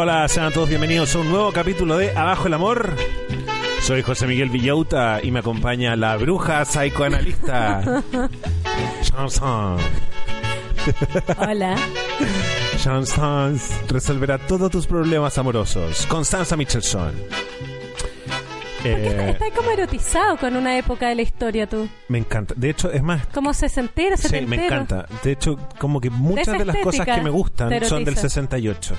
[0.00, 2.94] Hola, hola, sean todos bienvenidos a un nuevo capítulo de Abajo el Amor.
[3.80, 8.02] Soy José Miguel Villauta y me acompaña la bruja psicoanalista
[9.02, 9.76] Chanson.
[11.38, 11.74] Hola.
[12.78, 16.06] Chanson resolverá todos tus problemas amorosos.
[16.06, 17.12] Constanza Michelson.
[18.84, 21.88] Eh, Estás como erotizado con una época de la historia tú.
[22.06, 22.54] me encanta.
[22.56, 24.48] De hecho, es más, Como sesentero, Sí, setentero.
[24.60, 25.06] me encanta.
[25.24, 28.28] De hecho, como que muchas esa de las cosas que me gustan son del erotiza.
[28.28, 28.94] 68.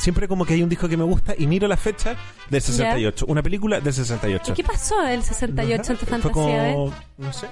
[0.00, 2.16] Siempre como que hay un disco que me gusta y miro la fecha
[2.48, 3.26] del 68.
[3.28, 4.52] Una película del 68.
[4.52, 6.70] ¿Y qué pasó el 68 en tu Fue fantasía?
[6.70, 6.72] eh?
[6.74, 7.46] como, no sé,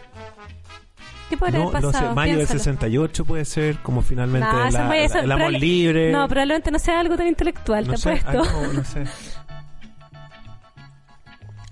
[1.28, 2.14] ¿Qué podría no, haber no sé, pasado?
[2.14, 2.58] mayo del Piénsalo.
[2.60, 6.10] 68 puede ser, como finalmente No, la- muy- eso- la- el amor libre.
[6.10, 8.42] No, probablemente no sea algo tan intelectual, no te sé, apuesto.
[8.42, 9.04] ah, no, no sé.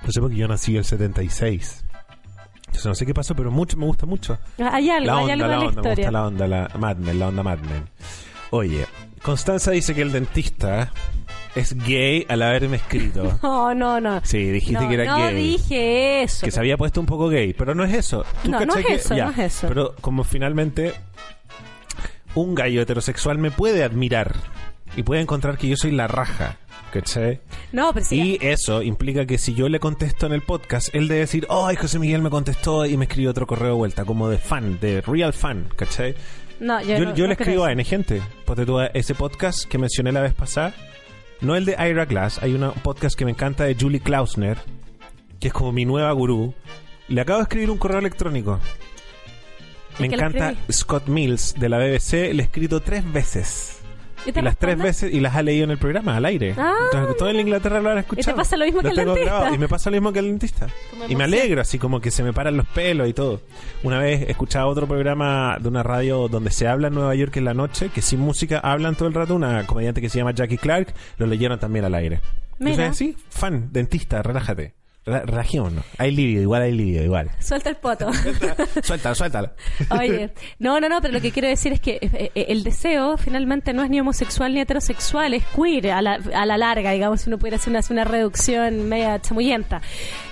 [0.04, 1.84] No sé porque yo nací el 76.
[2.66, 4.38] Entonces no sé qué pasó, pero mucho me gusta mucho.
[4.58, 5.94] Hay algo, La hay onda, algo la en la onda, me historia.
[5.94, 7.88] gusta la onda, la Mad Men, la onda Mad Men.
[8.50, 8.86] Oye,
[9.26, 10.92] Constanza dice que el dentista
[11.56, 13.36] es gay al haberme escrito.
[13.42, 14.20] No, no, no.
[14.24, 15.34] Sí, dijiste no, que era no gay.
[15.34, 16.46] dije eso.
[16.46, 18.24] Que se había puesto un poco gay, pero no es eso.
[18.44, 19.66] ¿Tú No, no es que- eso, ya, no es eso.
[19.66, 20.94] Pero como finalmente
[22.36, 24.32] un gallo heterosexual me puede admirar
[24.96, 26.58] y puede encontrar que yo soy la raja,
[26.92, 27.40] ¿cachai?
[27.72, 28.38] No, pero sí.
[28.40, 31.68] Y eso implica que si yo le contesto en el podcast, él debe decir, oh,
[31.76, 35.00] José Miguel me contestó y me escribió otro correo de vuelta, como de fan, de
[35.00, 36.14] real fan, ¿cachai?
[36.60, 37.72] No, yo, Yo, no- yo no le escribo a.
[37.72, 38.22] N gente.
[38.44, 40.74] Porque tú, ese podcast que mencioné la vez pasada,
[41.40, 44.58] no el de Ira Glass, hay un podcast que me encanta de Julie Klausner,
[45.40, 46.54] que es como mi nueva gurú.
[47.08, 48.58] Le acabo de escribir un correo electrónico.
[49.98, 50.54] Me ¿Y qué le encanta?
[50.70, 53.80] Scott Mills de la BBC, le he escrito tres veces.
[54.26, 56.54] ¿Y Y las tres veces, y las ha leído en el programa, al aire.
[56.58, 58.36] Ah, Entonces, todo en Inglaterra lo han escuchado.
[58.36, 59.34] pasa lo mismo que al tengo dentista.
[59.36, 60.66] grabado, y me pasa lo mismo que al dentista.
[61.08, 63.40] Y me alegro, así como que se me paran los pelos y todo.
[63.82, 67.44] Una vez escuchaba otro programa de una radio donde se habla en Nueva York en
[67.44, 70.58] la noche, que sin música hablan todo el rato, una comediante que se llama Jackie
[70.58, 72.20] Clark, lo leyeron también al aire.
[72.58, 72.86] Mira.
[72.86, 74.74] Entonces, sí, fan, dentista, relájate.
[75.06, 75.84] Rela- Relajémonos.
[75.98, 77.30] Hay libido, igual hay libido, igual.
[77.38, 78.10] Suelta el poto.
[78.82, 79.50] suéltalo, suéltalo.
[79.90, 83.16] Oye, no, no, no, pero lo que quiero decir es que eh, eh, el deseo
[83.16, 87.20] finalmente no es ni homosexual ni heterosexual, es queer a la, a la larga, digamos,
[87.20, 89.80] si uno pudiera hacer una, hacer una reducción media chamullenta.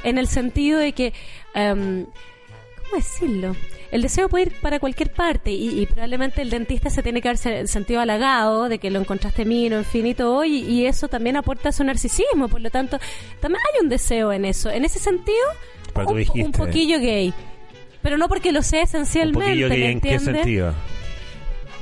[0.02, 1.12] En el sentido de que,
[1.54, 3.54] em, ¿cómo decirlo?
[3.94, 7.28] El deseo puede ir para cualquier parte y, y probablemente el dentista se tiene que
[7.28, 10.86] haber se- sentido halagado de que lo encontraste mino, en fin y todo, y, y
[10.86, 12.98] eso también aporta a su narcisismo, por lo tanto,
[13.40, 14.68] también hay un deseo en eso.
[14.68, 15.38] En ese sentido,
[15.94, 17.32] un, dijiste- un poquillo gay.
[18.02, 20.74] Pero no porque lo sea esencialmente, gay, ¿me ¿en qué sentido?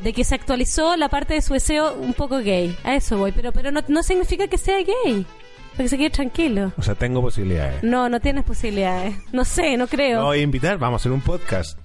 [0.04, 2.76] de que se actualizó la parte de su deseo un poco gay.
[2.84, 5.24] A eso voy, pero pero no, no significa que sea gay.
[5.72, 6.72] Para que se quede tranquilo.
[6.76, 7.82] O sea, tengo posibilidades.
[7.82, 9.14] No, no tienes posibilidades.
[9.32, 10.22] No sé, no No creo.
[10.24, 11.78] voy a invitar, vamos a hacer un podcast.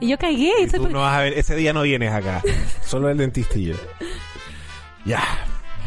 [0.00, 0.64] Y yo caí gay.
[0.64, 2.42] Y tú no vas a ver, ese día no vienes acá.
[2.84, 3.74] Solo el dentista y yo.
[5.04, 5.22] Ya.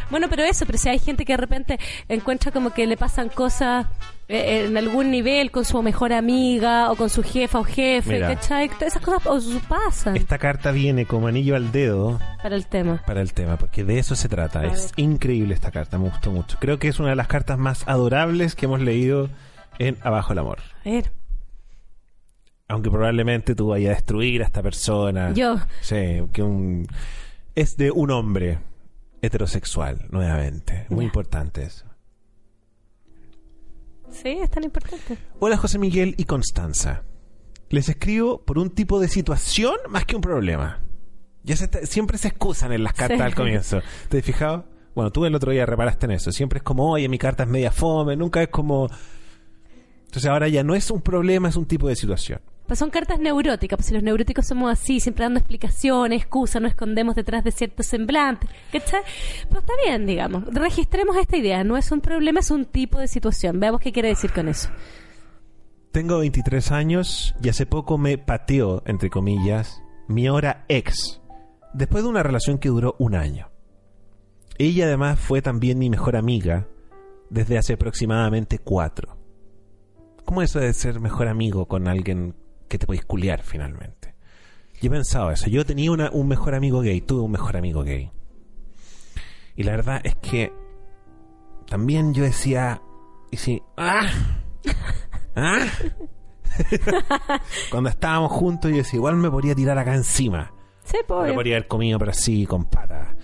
[0.09, 3.29] Bueno, pero eso, pero si hay gente que de repente encuentra como que le pasan
[3.29, 3.87] cosas
[4.27, 8.29] en algún nivel con su mejor amiga o con su jefa o jefe, Mira.
[8.35, 8.71] ¿cachai?
[8.81, 13.03] Esas cosas o pasan Esta carta viene como anillo al dedo para el tema.
[13.05, 14.61] para el tema, porque de eso se trata.
[14.61, 15.05] A Es ver.
[15.05, 16.57] increíble esta carta, me gustó mucho.
[16.59, 19.29] Creo que es una de las cartas más adorables que hemos leído
[19.77, 20.59] en Abajo el Amor.
[20.85, 21.11] A ver,
[22.67, 25.33] Aunque probablemente tú vayas a destruir a esta persona.
[25.33, 25.57] yo.
[25.81, 26.87] Sí, que un...
[27.53, 28.57] Es de un hombre
[29.21, 30.87] heterosexual, nuevamente.
[30.89, 31.84] Muy importante eso.
[34.21, 35.17] Sí, es tan importante.
[35.39, 37.03] Hola José Miguel y Constanza.
[37.69, 40.81] Les escribo por un tipo de situación más que un problema.
[41.43, 43.23] Ya se siempre se excusan en las cartas Sí.
[43.23, 43.81] al comienzo.
[44.09, 44.65] ¿Te has fijado?
[44.95, 46.31] Bueno, tú el otro día reparaste en eso.
[46.31, 48.15] Siempre es como, oye, mi carta es media fome.
[48.15, 48.87] Nunca es como...
[50.05, 52.39] Entonces ahora ya no es un problema, es un tipo de situación.
[52.67, 56.71] Pues son cartas neuróticas, pues si los neuróticos somos así, siempre dando explicaciones, excusas, nos
[56.71, 59.01] escondemos detrás de ciertos semblantes, ¿cachai?
[59.47, 63.07] Pero está bien, digamos, registremos esta idea, no es un problema, es un tipo de
[63.07, 64.69] situación, veamos qué quiere decir con eso.
[65.91, 71.21] Tengo 23 años y hace poco me pateó, entre comillas, mi ahora ex,
[71.73, 73.49] después de una relación que duró un año.
[74.57, 76.67] Ella además fue también mi mejor amiga
[77.29, 79.17] desde hace aproximadamente cuatro.
[80.23, 82.35] ¿Cómo es eso de ser mejor amigo con alguien
[82.67, 84.15] que te puedes culiar finalmente?
[84.81, 85.49] Yo he pensado eso.
[85.49, 88.11] Yo tenía una- un mejor amigo gay, tuve un mejor amigo gay.
[89.55, 90.51] Y la verdad es que
[91.67, 92.81] también yo decía,
[93.31, 94.07] y si, ¡ah!
[95.35, 95.59] ¿Ah?
[97.71, 100.51] Cuando estábamos juntos, yo decía, igual me podría tirar acá encima.
[100.83, 101.33] Sí, Me pues.
[101.33, 103.15] podría haber comido, pero así, con patas.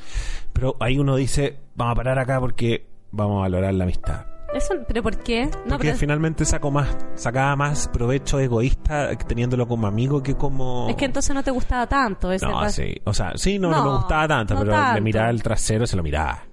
[0.53, 4.25] Pero ahí uno dice, vamos a parar acá porque vamos a valorar la amistad.
[4.53, 5.45] Eso, ¿Pero por qué?
[5.45, 10.89] No, Porque pero finalmente saco más, sacaba más provecho egoísta teniéndolo como amigo que como...
[10.89, 12.31] es que entonces no te gustaba tanto.
[12.31, 12.95] ese No, sí.
[13.05, 15.01] O sea, sí, no, no, No, me gustaba tanto, pero le tanto.
[15.01, 16.43] miraba el trasero, se lo miraba.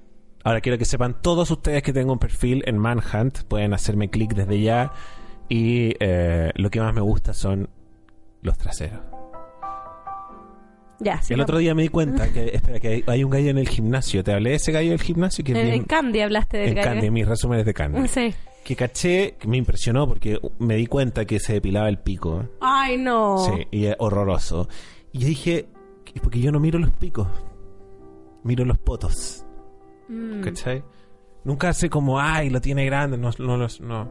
[0.45, 4.33] Ahora quiero que sepan todos ustedes que tengo un perfil en Manhunt, pueden hacerme clic
[4.33, 4.93] desde ya
[5.49, 7.69] y eh, lo que más me gusta son
[8.43, 9.01] los traseros.
[11.01, 11.33] Ya, sí.
[11.35, 13.69] el otro día me di cuenta que, espera, que hay, hay un gallo en el
[13.69, 14.25] gimnasio.
[14.25, 15.45] ¿Te hablé de ese gallo del gimnasio?
[15.45, 16.89] Que En, bien- en Candy hablaste del en gallo.
[16.89, 18.09] Candy, en mis resúmenes de Candy.
[18.09, 18.35] Sí.
[18.65, 22.45] Que caché, que me impresionó porque me di cuenta que se depilaba el pico.
[22.61, 23.39] Ay, no.
[23.39, 24.69] Sí, y es horroroso.
[25.13, 25.69] Y yo dije,
[26.15, 27.29] "¿Y porque yo no miro los picos,
[28.45, 29.45] miro los potos.
[30.09, 30.41] Mm.
[30.43, 30.83] ¿Cachai?
[31.45, 34.11] Nunca sé como, ay, lo tiene grande, no, no, los- no,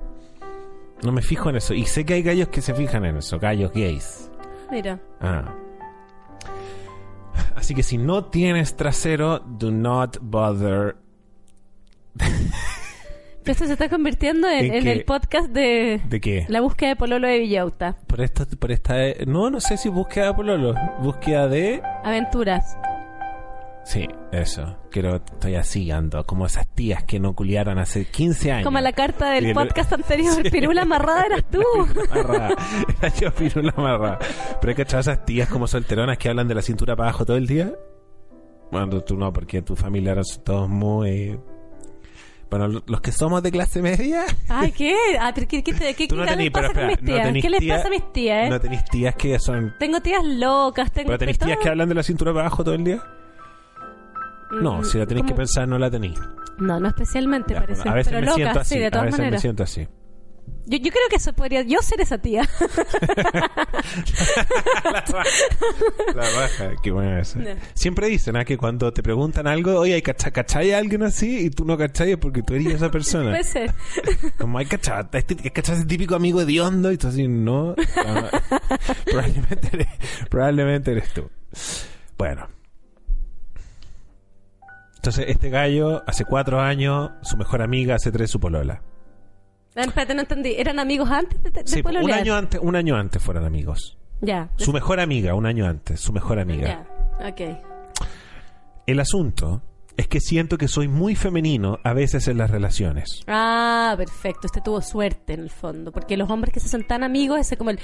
[1.03, 1.73] no me fijo en eso.
[1.75, 4.31] Y sé que hay gallos que se fijan en eso, gallos gays.
[4.71, 4.99] Mira.
[5.21, 5.53] Ah.
[7.55, 10.95] Así que si no tienes trasero, do not bother.
[13.45, 16.45] Esto se está convirtiendo en, ¿En el podcast de ¿De qué?
[16.49, 17.95] la búsqueda de Pololo de Villauta.
[18.05, 18.95] Por esta, por esta,
[19.25, 22.75] no, no sé si búsqueda de pololo, búsqueda de, Aventuras.
[23.87, 24.77] Sí, eso.
[24.91, 28.65] Quiero, estoy así ando, como esas tías que no culiaron hace 15 años.
[28.65, 30.33] Como la carta del podcast anterior.
[30.43, 30.49] Sí.
[30.49, 31.61] Pirula amarrada eras tú.
[32.11, 32.49] Amarrada.
[33.01, 34.19] Era yo pirula amarrada.
[34.59, 37.25] Pero hay que echar esas tías como solteronas que hablan de la cintura para abajo
[37.25, 37.71] todo el día.
[38.71, 41.39] Bueno, tú no, porque tu familia eran todos muy...
[42.49, 44.23] Bueno, lo- los que somos de clase media...
[44.47, 44.95] Ay, ¿qué?
[45.19, 47.33] Ah, ¿qué, qué, qué, Tú qué no les con mis no tías?
[47.41, 48.49] ¿Qué les pasa a mis tías, eh?
[48.49, 49.73] No tenéis tías que son...
[49.79, 51.63] Tengo tías locas, tengo ¿Pero tenéis tías todo.
[51.63, 53.03] que hablan de la cintura para abajo todo el día?
[54.51, 56.19] No, si la tenéis que pensar, no la tenéis.
[56.57, 57.81] No, no especialmente, Ya, parece.
[57.81, 58.73] bueno, a veces pero me siento así.
[58.73, 59.37] sí, de a todas veces maneras.
[59.37, 59.87] me siento así.
[60.69, 62.41] Yo, yo creo que eso podría yo ser esa tía.
[66.15, 67.21] La baja, qué buena.
[67.21, 67.45] No.
[67.73, 68.45] Siempre dicen ¿ah?
[68.45, 71.45] que cuando te preguntan algo, oye, ¿hay cacha- ¿cachai a alguien así?
[71.45, 73.29] Y tú no cachai es porque tú eres esa persona.
[73.31, 73.73] Puede ser.
[74.37, 77.75] Como hay cachai, este, cachai ese típico amigo hediondo y tú así, no.
[79.05, 79.87] Probablemente, eres,
[80.29, 81.29] probablemente eres tú.
[82.17, 82.47] Bueno.
[85.07, 88.81] Entonces, este gallo, hace cuatro años, su mejor amiga hace tres su polola.
[89.73, 90.55] Ah, Espérate, no entendí.
[90.57, 93.97] ¿Eran amigos antes de, de Sí, un año antes, un año antes fueron amigos.
[94.19, 94.49] Ya.
[94.57, 96.85] Su mejor amiga, un año antes, su mejor amiga.
[97.21, 97.29] Ya.
[97.29, 97.57] Ok.
[98.85, 99.61] El asunto
[99.95, 103.21] es que siento que soy muy femenino a veces en las relaciones.
[103.27, 104.47] Ah, perfecto.
[104.47, 105.93] Usted tuvo suerte en el fondo.
[105.93, 107.79] Porque los hombres que se hacen tan amigos, ese como el,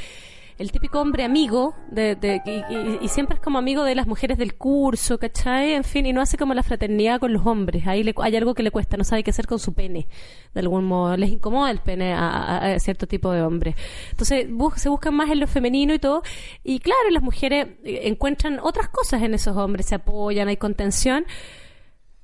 [0.58, 4.56] el típico hombre amigo, de, y, y- siempre es como amigo de las mujeres del
[4.56, 5.74] curso, ¿cachai?
[5.74, 7.88] En fin, y no hace como la fraternidad con los hombres.
[7.88, 10.08] Ahí le- hay algo que le cuesta, no sabe qué hacer con su pene.
[10.54, 13.76] De algún modo, les incomoda el pene a, cierto tipo de hombres.
[14.12, 14.48] Entonces,
[14.78, 16.24] se buscan más en lo femenino y todo.
[16.64, 21.26] Y claro, las mujeres eh, encuentran otras cosas en esos hombres, se apoyan, hay contención.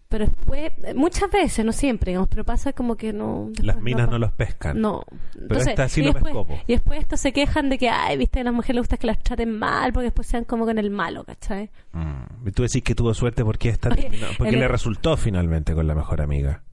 [0.10, 3.52] Pero después, eh, muchas veces, no siempre, digamos, pero pasa como que no.
[3.62, 4.82] Las minas no, los pescan.
[4.82, 5.04] No.
[5.48, 6.48] Pero esta sí y lo después, pescó.
[6.66, 9.06] Y después estos se quejan de que, ay, viste, a las mujeres les gusta que
[9.06, 11.70] las traten mal, porque después sean como con el malo, ¿cachai?
[11.94, 12.48] Mm.
[12.48, 15.76] Y tú decís que tuvo suerte porque esta Oye, terminó- porque el- le resultó finalmente
[15.76, 16.64] con la mejor amiga.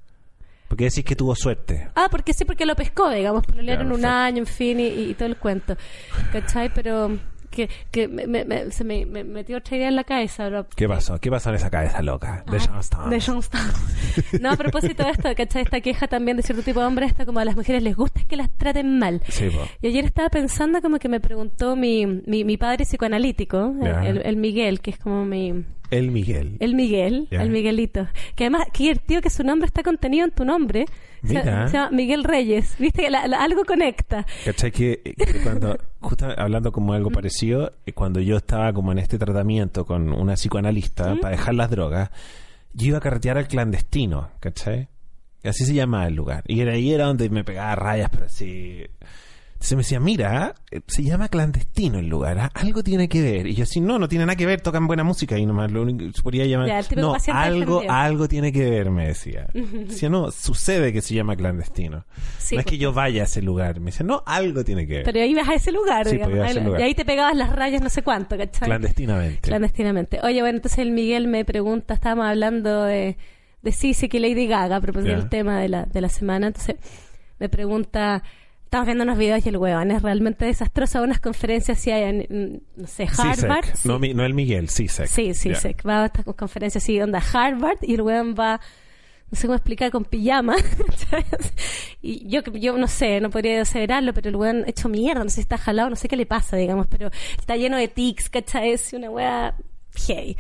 [0.69, 1.91] Porque decís que tuvo suerte.
[1.95, 4.17] Ah, porque sí, porque lo pescó, digamos, pelearon Ya, un perfecto.
[4.17, 5.77] año, en fin, y, y todo el cuento.
[6.33, 6.73] ¿Cachai?
[6.73, 7.19] Pero
[7.57, 10.49] que, que me, me- me- se me, me metió otra idea en la cabeza.
[10.77, 11.19] ¿Qué pasó?
[11.19, 12.45] ¿Qué pasó en esa cabeza loca?
[12.51, 12.59] De.
[13.11, 13.65] De Johnstown.
[14.41, 15.63] No, a propósito de esto, ¿cachai?
[15.63, 18.21] Esta queja también de cierto tipo de hombres, esta como a las mujeres les gusta
[18.29, 19.23] que las traten mal.
[19.29, 19.49] Sí.
[19.83, 24.37] Y ayer estaba pensando como que me preguntó mi, mi, mi padre psicoanalítico, el, el
[24.37, 25.65] Miguel, que es como mi...
[25.91, 26.57] El Miguel.
[26.61, 28.09] El Miguel, el Miguelito.
[28.35, 30.87] Que además, qué divertido que su nombre está contenido en tu nombre.
[31.23, 31.69] Se- Mira.
[31.69, 32.77] Se, llama Miguel Reyes.
[32.79, 34.27] Viste que la- la- algo conecta.
[34.45, 34.71] ¿Cachai?
[34.73, 39.19] Que, que cuando, justo hablando como algo parecido, eh, cuando yo estaba como en este
[39.19, 42.11] tratamiento con una psicoanalista para dejar las drogas,
[42.75, 44.89] yo iba a carretear al clandestino, ¿cachai?
[45.45, 46.43] Así se llamaba el lugar.
[46.47, 48.83] Y era ahí era donde me pegaba rayas, pero así...
[49.57, 52.51] Entonces me decía, mira, eh, se llama clandestino el lugar, ¿ah?
[52.55, 53.47] algo tiene que ver.
[53.47, 55.81] Y yo así, no, no tiene nada que ver, tocan buena música y nomás lo
[55.83, 56.69] único se podría llamar...
[56.69, 59.49] Ya, el no, algo, algo tiene que ver, me decía.
[59.55, 62.05] Decía, no, sucede que se llama clandestino.
[62.39, 62.67] Sí, no es pues.
[62.67, 63.81] que yo vaya a ese lugar.
[63.81, 65.05] Me dice, no, algo tiene que ver.
[65.05, 66.37] Pero ibas a ese lugar, Sí, digamos.
[66.37, 66.81] pues, a ese Ahí- lugar.
[66.81, 68.69] Y ahí te pegabas las rayas no sé cuánto, ¿cachai?
[68.69, 69.41] Clandestinamente.
[69.41, 70.21] Clandestinamente.
[70.23, 73.17] Oye, bueno, entonces el Miguel me pregunta, estábamos hablando de,
[73.63, 76.77] de Sisi que Lady Gaga, a propósito del tema de la, de la semana, entonces
[77.39, 78.23] me pregunta,
[78.67, 82.63] estamos viendo unos videos y el huevón es realmente desastroso, unas conferencias si hay en,
[82.77, 83.65] no sé, Harvard.
[83.65, 83.77] CISEC.
[83.77, 83.89] sí.
[83.89, 85.07] No, mi- no el Miguel, CISEC.
[85.07, 85.55] Sí, sí, Ya.
[85.57, 85.75] sí.
[85.87, 88.61] Va a estas conferencias así, onda Harvard, y el weón va,
[89.31, 90.57] no sé cómo explicar, con pijama.
[91.11, 91.27] ¿sabes?
[92.03, 95.37] y yo, yo no sé, no podría aseverarlo, pero el weón hecho mierda, no sé
[95.37, 98.73] si está jalado, no sé qué le pasa, digamos, pero está lleno de tics, ¿cachai?
[98.73, 99.55] Es una wea
[100.09, 100.37] hey.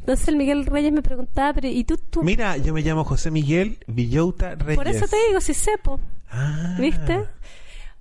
[0.00, 1.96] Entonces el Miguel Reyes me preguntaba, pero ¿y tú?
[1.96, 2.22] tú?
[2.22, 4.76] Mira, yo me llamo José Miguel Villota Reyes.
[4.76, 5.98] Por eso te digo, si sepo,
[6.34, 6.76] Ah.
[6.78, 7.24] ¿viste?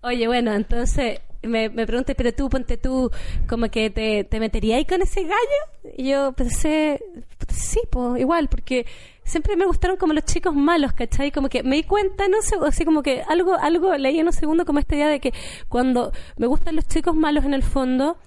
[0.01, 3.11] Oye, bueno, entonces me, me pregunté, pero tú, ponte tú,
[3.47, 5.93] como que te, te meterías ahí con ese gallo.
[5.97, 6.99] Y yo pensé,
[7.49, 8.85] sí, pues igual, porque
[9.23, 11.31] siempre me gustaron como los chicos malos, ¿cachai?
[11.31, 14.33] Como que me di cuenta, no sé, así como que algo, algo leí en un
[14.33, 15.33] segundo como esta idea de que
[15.69, 18.17] cuando me gustan los chicos malos en el fondo,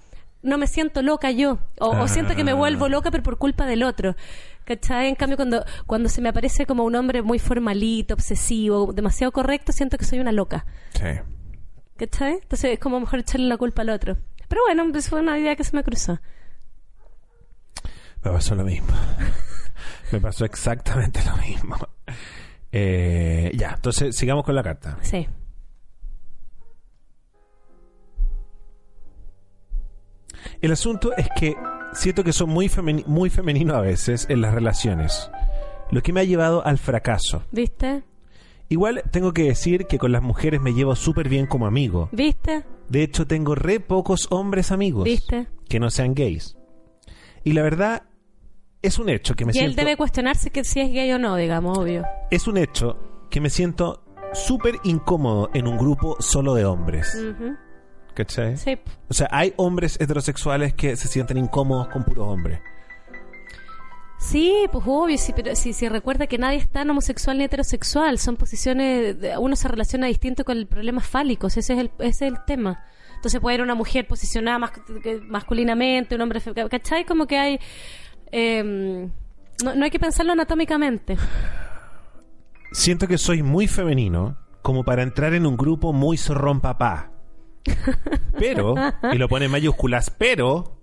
[0.47, 2.55] no me siento loca yo, o, o siento que me Ah.
[2.55, 4.15] vuelvo loca, pero por culpa del otro.
[4.65, 5.07] ¿Cachai?
[5.07, 9.71] En cambio, cuando, cuando se me aparece como un hombre muy formalito, obsesivo, demasiado correcto,
[9.71, 10.65] siento que soy una loca.
[10.93, 11.05] Sí.
[11.97, 12.33] ¿Cachai?
[12.41, 14.17] Entonces es como mejor echarle la culpa al otro.
[14.47, 16.19] Pero bueno, pues fue una idea que se me cruzó.
[18.23, 18.87] Me pasó lo mismo.
[20.11, 21.75] Me pasó exactamente lo mismo.
[22.71, 24.97] Eh, ya, entonces sigamos con la carta.
[25.01, 25.27] Sí.
[30.61, 31.55] El asunto es que
[31.93, 35.29] siento que son muy, femeni- muy femenino a veces en las relaciones,
[35.91, 37.43] lo que me ha llevado al fracaso.
[37.51, 38.03] ¿Viste?
[38.69, 42.09] Igual tengo que decir que con las mujeres me llevo súper bien como amigo.
[42.11, 42.65] ¿Viste?
[42.89, 45.47] De hecho, tengo re pocos hombres amigos ¿Viste?
[45.69, 46.57] que no sean gays.
[47.45, 48.03] Y la verdad,
[48.81, 49.81] es un hecho que me y él siento...
[49.81, 52.03] debe cuestionarse que si es gay o no, digamos, obvio.
[52.29, 52.97] Es un hecho
[53.29, 54.03] que me siento
[54.33, 57.15] súper incómodo en un grupo solo de hombres.
[57.15, 57.55] Ujú.
[58.17, 58.57] ¿Cachai?
[58.57, 58.75] Sí.
[59.09, 62.59] O sea, hay hombres heterosexuales que se sienten incómodos con puros hombres.
[64.17, 68.17] Sí, pues obvio, sí, pero si, si recuerda que nadie es tan homosexual ni heterosexual,
[68.17, 72.25] son posiciones, de- uno se relaciona distinto con el problema fálicos, ese es el, ese
[72.25, 72.83] es el tema.
[73.17, 74.71] Entonces puede ir una mujer posicionada mas-
[75.27, 77.05] masculinamente, un hombre, ¿cachai?
[77.05, 77.59] Como que hay...
[78.31, 79.07] eh,
[79.63, 81.15] no, no hay que pensarlo anatómicamente.
[82.71, 87.11] Siento que soy muy femenino como para entrar en un grupo muy zorrón papá.
[88.37, 88.75] Pero,
[89.11, 90.77] y lo pone en mayúsculas, pero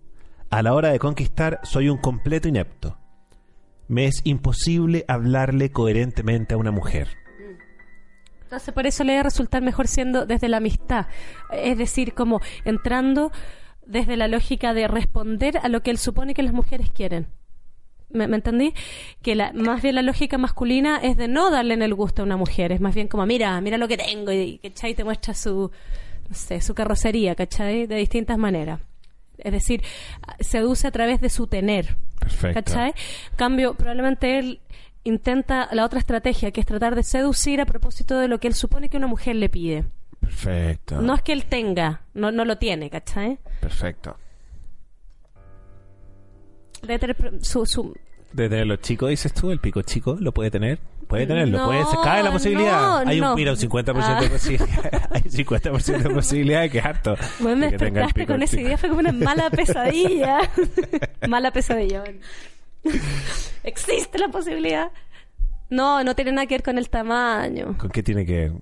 [0.50, 2.98] a la hora de conquistar soy un completo inepto.
[3.88, 7.08] Me es imposible hablarle coherentemente a una mujer.
[8.42, 11.06] Entonces por eso le debe resultar mejor siendo desde la amistad,
[11.50, 13.32] es decir, como entrando
[13.84, 17.26] desde la lógica de responder a lo que él supone que las mujeres quieren.
[18.10, 18.72] ¿Me, me entendí?
[19.22, 22.24] Que la, más bien la lógica masculina es de no darle en el gusto a
[22.24, 24.94] una mujer, es más bien como, mira, mira lo que tengo, y ¿cachai?
[24.94, 25.72] Te muestra su,
[26.28, 27.86] no sé, su carrocería, ¿cachai?
[27.86, 28.80] De distintas maneras.
[29.38, 29.82] Es decir,
[30.40, 31.96] seduce a través de su tener.
[32.18, 32.62] Perfecto.
[32.62, 32.94] ¿Cachai?
[33.36, 34.60] Cambio, probablemente él
[35.02, 38.54] intenta la otra estrategia, que es tratar de seducir a propósito de lo que él
[38.54, 39.84] supone que una mujer le pide.
[40.20, 41.02] Perfecto.
[41.02, 43.38] No es que él tenga, no, no lo tiene, ¿cachai?
[43.60, 44.16] Perfecto.
[46.82, 47.94] Debe tener su, su...
[48.32, 50.78] De tenerlo chico, dices tú, el pico chico, ¿lo puede tener?
[51.08, 53.04] Puede tenerlo, No, puede, se cae la posibilidad.
[53.04, 53.36] no, hay un, no.
[53.36, 54.30] mira, un 50% de Ah.
[54.30, 55.08] posibilidad.
[55.10, 57.16] hay un 50% de posibilidad de que es harto.
[57.40, 60.38] Bueno, me de que despertaste pico con esa idea, fue como una mala pesadilla.
[61.28, 62.00] mala pesadilla.
[62.00, 62.18] bueno.
[63.64, 64.90] ¿Existe la posibilidad?
[65.70, 67.76] No, no tiene nada que ver con el tamaño.
[67.78, 68.52] ¿Con qué tiene que ver?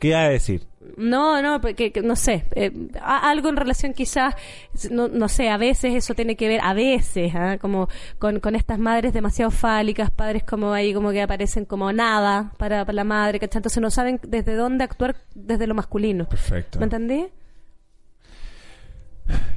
[0.00, 0.62] ¿Qué iba a decir?
[0.96, 4.34] No, no, porque que- no sé, eh, algo en relación quizás,
[4.90, 7.58] no, no sé, a veces eso tiene que ver, a veces, ¿ah?
[7.60, 12.52] como con, con estas madres demasiado fálicas, padres como ahí como que aparecen como nada
[12.58, 13.58] para, para la madre, ¿cachai?
[13.60, 16.28] Entonces no saben desde dónde actuar desde lo masculino.
[16.28, 16.78] Perfecto.
[16.78, 17.26] ¿Me entendí?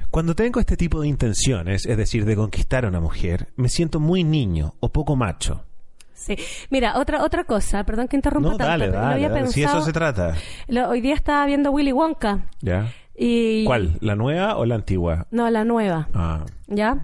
[0.09, 3.99] Cuando tengo este tipo de intenciones, es decir, de conquistar a una mujer, me siento
[4.01, 5.63] muy niño o poco macho.
[6.21, 6.35] Sí.
[6.69, 9.47] Mira, otra otra cosa, perdón que interrumpa No, tanto, dale, pero lo dale, había dale.
[9.47, 10.35] Si pensado- eso se trata.
[10.67, 12.87] lo- hoy día estaba viendo Willy Wonka ¿Ya?
[13.17, 13.65] y...
[13.65, 13.97] ¿Cuál?
[14.01, 15.25] ¿La nueva o la antigua?
[15.31, 16.09] No, la nueva.
[16.13, 16.45] Ah.
[16.67, 16.99] ¿Ya?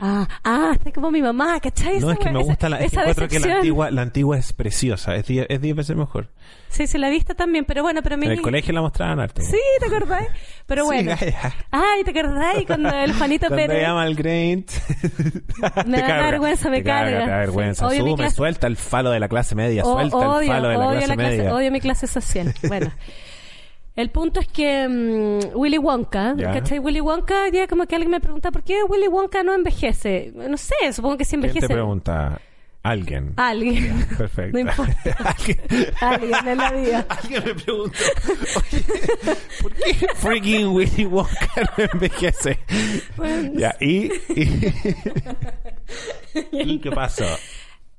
[0.00, 2.00] Ah, ah, está como mi mamá, ¿cachai?
[2.00, 2.80] No, es que me gusta la.
[2.80, 5.14] Es que encuentro que la antigua, la antigua es preciosa.
[5.14, 6.28] Es 10 es diez veces mejor.
[6.68, 9.40] Sí, sí, la viste también, pero bueno, pero mi En el colegio la mostraban harto.
[9.42, 10.26] Sí, ¿te acordás?
[10.66, 11.16] Pero Sí, bueno.
[11.20, 11.54] Gaia.
[11.70, 12.56] Ay, ¿te acordás?
[12.66, 13.82] Cuando el Juanito Cuando Pérez...
[13.82, 14.70] llama al Graint.
[15.86, 17.24] Me da vergüenza, me carga.
[17.24, 17.88] Te da vergüenza.
[17.90, 17.98] Sí.
[17.98, 19.84] Sume, clase- suelta el falo de la clase media.
[19.84, 21.54] O- suelta odio, el falo de la clase la clase- media.
[21.54, 22.52] odio mi clase social.
[22.68, 22.90] Bueno.
[23.96, 26.52] El punto es que mm, Willy Wonka, Ya.
[26.52, 26.78] ¿cachai?
[26.80, 30.32] Willy Wonka, ya como que alguien me pregunta, ¿por qué Willy Wonka no envejece?
[30.34, 31.72] No sé, supongo que sí ¿Quién te envejece.
[31.72, 32.40] pregunta?
[32.82, 33.32] Alguien.
[33.36, 34.04] Alguien.
[34.18, 34.52] Perfecto.
[34.52, 35.16] No importa.
[35.24, 35.60] Alguien-
[36.00, 37.06] Alguien en la vida.
[37.22, 37.98] Alguien me preguntó,
[38.56, 38.84] oye,
[39.62, 41.48] ¿por qué freaking Willy Wonka
[41.78, 42.58] no envejece?
[43.54, 44.72] Ya, y, y,
[46.52, 47.24] ¿Y qué pasó?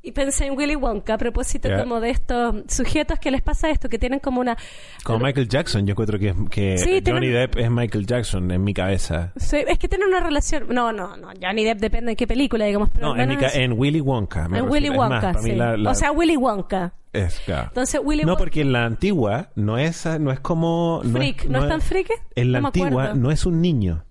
[0.07, 3.89] Y pensé en Willy Wonka a propósito como de estos sujetos que les pasa esto,
[3.89, 4.55] que tienen como una...
[5.03, 8.63] Como Michael Jackson, yo encuentro que, que Sí, Johnny tienen- Depp es Michael Jackson en
[8.63, 9.31] mi cabeza.
[9.35, 10.65] Sí, es que tienen una relación...
[10.69, 12.91] No, no, no, Johnny Depp depende de qué película, digamos.
[12.91, 14.47] Pero No, en, mi ca- en Willy Wonka.
[14.47, 14.69] me en.
[14.69, 15.51] Willy más, Wonka, sí.
[15.55, 16.93] la- la- O sea, Willy Wonka.
[17.11, 17.69] es, claro.
[17.69, 18.39] Entonces, Willy No, Wonka...
[18.43, 21.01] porque en la antigua no es, no es como...
[21.03, 22.09] No Freak, ¿no es tan freak?
[22.35, 24.03] En la No antigua no es un niño.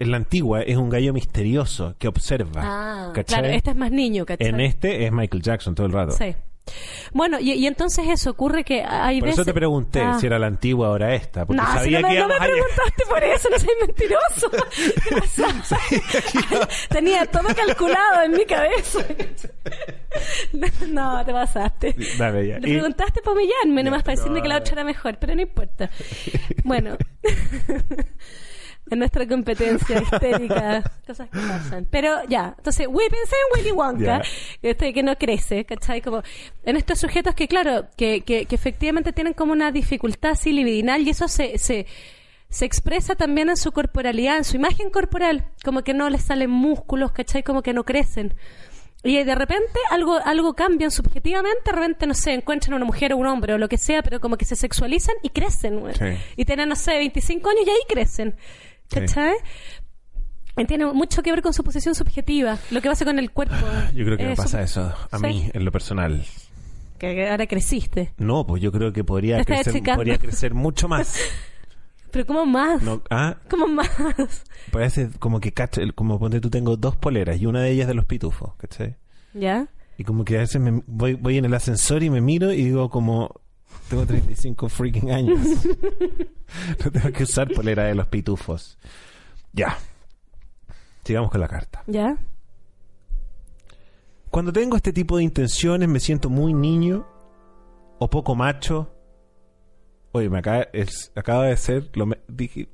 [0.00, 2.62] En la antigua es un gallo misterioso que observa.
[2.64, 4.48] Ah, claro, este es más niño, ¿cachai?
[4.48, 6.12] En este es Michael Jackson todo el rato.
[6.12, 6.34] Sí.
[7.12, 9.40] Bueno, y, y entonces eso ocurre que hay Por veces...
[9.40, 10.18] eso te pregunté Ah.
[10.20, 11.44] si era la antigua o ahora esta.
[11.44, 14.50] Porque No, si sabía no me, que no me preguntaste por eso, no soy mentiroso.
[16.90, 19.00] Tenía todo calculado en mi cabeza.
[20.88, 21.94] No, te pasaste.
[22.18, 22.58] Dale, ya.
[22.58, 25.42] Le Y- preguntaste para humillarme, nomás para decirme que la otra era mejor, pero no
[25.42, 25.90] importa.
[26.64, 26.96] Bueno,
[28.90, 31.86] en nuestra competencia histérica, cosas que pasan.
[31.90, 34.22] Pero ya, entonces, we pensé en Willy Wonka,
[34.62, 36.02] este, que no crece, ¿cachai?
[36.02, 36.22] Como
[36.64, 41.02] en estos sujetos que, claro, que, que, que efectivamente tienen como una dificultad así libidinal
[41.02, 41.86] y eso se, se,
[42.48, 46.50] se expresa también en su corporalidad, en su imagen corporal, como que no les salen
[46.50, 47.42] músculos, ¿cachai?
[47.42, 48.34] Como que no crecen.
[49.02, 53.16] Y de repente algo, algo cambian subjetivamente, de repente, no sé, encuentran una mujer o
[53.16, 55.94] un hombre o lo que sea, pero como que se sexualizan y crecen, güey.
[55.94, 56.04] Sí.
[56.36, 58.34] Y tienen, no sé, 25 años y ahí crecen.
[58.90, 59.34] ¿Cachai?
[60.56, 63.54] Y Tiene mucho que ver con su posición subjetiva, lo que pasa con el cuerpo.
[63.94, 65.26] Yo creo que me Eh, pasa su- eso a Sí.
[65.26, 66.24] mí, en lo personal.
[66.98, 68.12] Que, ahora creciste.
[68.18, 71.16] No, pues yo creo que podría crecer, podría crecer mucho más.
[72.10, 72.82] Pero ¿cómo más?
[72.82, 73.88] No, ah, ¿Cómo más?
[74.72, 77.94] parece como que cacho, como ponte tú tengo dos poleras y una de ellas de
[77.94, 78.96] los pitufos, ¿cachai?
[79.32, 79.68] ¿Ya?
[79.96, 82.64] Y como que a veces me voy, voy en el ascensor y me miro y
[82.64, 83.40] digo como
[83.88, 85.38] tengo 35 freaking años.
[86.84, 88.78] no tengo que usar polera de los pitufos.
[89.52, 89.76] Ya.
[91.04, 91.82] Sigamos con la carta.
[91.86, 92.16] ¿Ya?
[94.30, 97.06] Cuando tengo este tipo de intenciones me siento muy niño
[97.98, 98.94] o poco macho.
[100.12, 102.68] Oye, me acaba, es- acaba de ser lo me- dije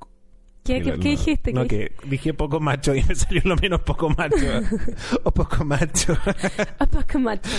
[0.64, 1.52] ¿Qué, qué, no, qué dijiste?
[1.52, 4.36] No, ¿Qué- que dije poco macho y me salió lo menos poco macho.
[5.24, 6.16] o poco macho.
[6.78, 7.50] Ah, poco macho.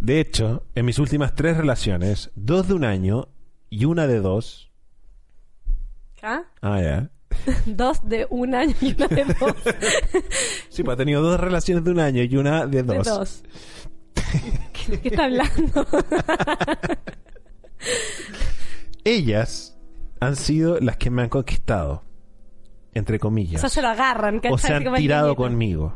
[0.00, 3.28] De hecho, en mis últimas tres relaciones, dos de un año
[3.70, 4.70] y una de dos.
[6.22, 6.42] ¿Ah?
[6.60, 7.10] Ah, ya.
[7.66, 9.54] Dos de un año y una de dos.
[10.70, 13.06] Sí, pues ha tenido dos relaciones de un año y una de De dos.
[13.06, 13.42] dos.
[14.72, 15.86] ¿Qué, qué está hablando?
[19.04, 19.76] Ellas
[20.20, 22.02] han sido las que me han conquistado,
[22.94, 23.60] entre O comillas.
[23.60, 24.52] sea, se lo agarran, ¿cachai?
[24.52, 25.94] o se han tirado conmigo.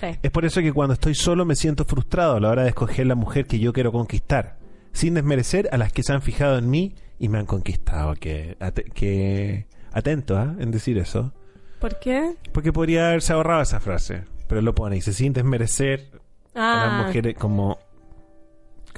[0.00, 0.06] Sí.
[0.22, 3.06] Es por eso que cuando estoy solo me siento frustrado a la hora de escoger
[3.06, 4.58] la mujer que yo quiero conquistar,
[4.92, 8.14] sin desmerecer a las que se han fijado en mí y me han conquistado.
[8.14, 8.56] Que,
[8.94, 10.54] que atento ¿ah?
[10.58, 11.32] en decir eso.
[11.80, 12.34] ¿Por qué?
[12.52, 16.10] Porque podría haberse ahorrado esa frase, pero lo pone y se sin desmerecer
[16.54, 17.72] a Ah, las mujeres como...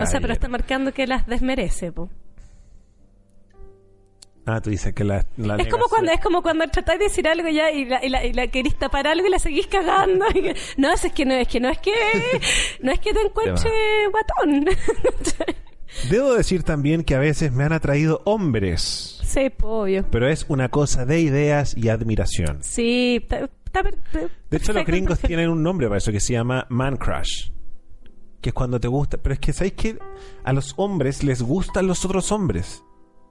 [0.01, 2.09] o sea, pero está marcando que las desmerece, po.
[4.51, 5.27] Ah, tú dices que la...
[5.37, 8.09] la Es como cuando es como cuando tratáis de decir algo ya y la, y
[8.09, 10.25] la, y la querís tapar algo y la seguís cagando.
[10.35, 11.93] Y que- no, es que no es que no es que
[12.81, 13.71] no es que te encuentre
[14.11, 14.65] guatón.
[16.11, 20.07] Debo decir también que a veces me han atraído hombres, sí, obvio.
[20.11, 22.59] pero es una cosa de ideas y admiración.
[22.63, 23.99] Sí, per- per-
[24.51, 27.51] De hecho, los gringos tienen un nombre para eso que se llama man crush.
[28.41, 29.19] Que es cuando te gusta.
[29.19, 29.99] Pero es que, ¿sabéis que
[30.45, 32.85] A los hombres les gustan los otros hombres.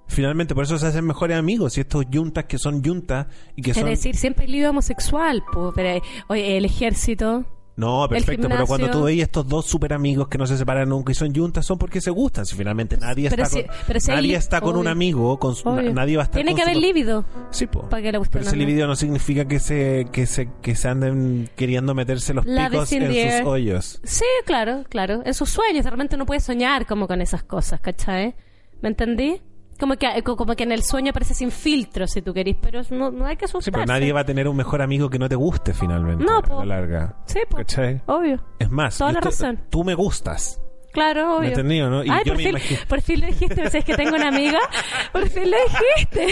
[0.08, 1.78] Finalmente, por eso se hacen mejores amigos.
[1.78, 3.86] Y estos yuntas que son yuntas y que Es son.
[3.90, 7.46] decir, siempre hay lío homosexual, po, pero oye, el ejército.
[7.76, 11.12] No, perfecto, pero cuando tú veis estos dos super amigos que no se separan nunca
[11.12, 12.44] y son yuntas, son porque se gustan.
[12.48, 15.70] Si finalmente nadie Pero está si- con, si nadie está con un amigo, con su-
[15.70, 15.94] Obvio.
[15.94, 17.26] nadie va a estar Tiene con que su- haber líbido.
[17.52, 17.88] Sí, po.
[17.88, 20.88] Para que le gusten Pero ese libido no significa que se, que se, que se
[20.88, 24.00] anden queriendo meterse los Love picos en sus hoyos.
[24.04, 25.22] Sí, claro, claro.
[25.24, 28.34] En sus sueños, de repente uno puede soñar como con esas cosas, ¿cachai?
[28.82, 29.40] ¿Me entendí?
[29.80, 32.82] Como que, eh, como que en el sueño aparece sin filtro, si tú querís, pero
[32.90, 33.72] no, no hay que Sí, asustarse.
[33.72, 36.24] pero nadie va a tener un mejor amigo que no te guste finalmente.
[36.26, 36.64] No, a po.
[36.64, 37.16] la larga.
[37.26, 37.58] Sí, po.
[37.58, 38.02] ¿Cachai?
[38.08, 38.44] Obvio.
[38.60, 39.60] Es más, Toda la estoy- razón.
[39.70, 40.60] tú me gustas.
[40.94, 41.50] Claro, obvio.
[41.50, 42.04] entendido, ¿no?
[42.04, 43.70] Y Ay, yo por, me fin, imagino- por fin lo dijiste.
[43.70, 44.58] Si es que tengo una amiga,
[45.14, 46.28] por fin lo dijiste.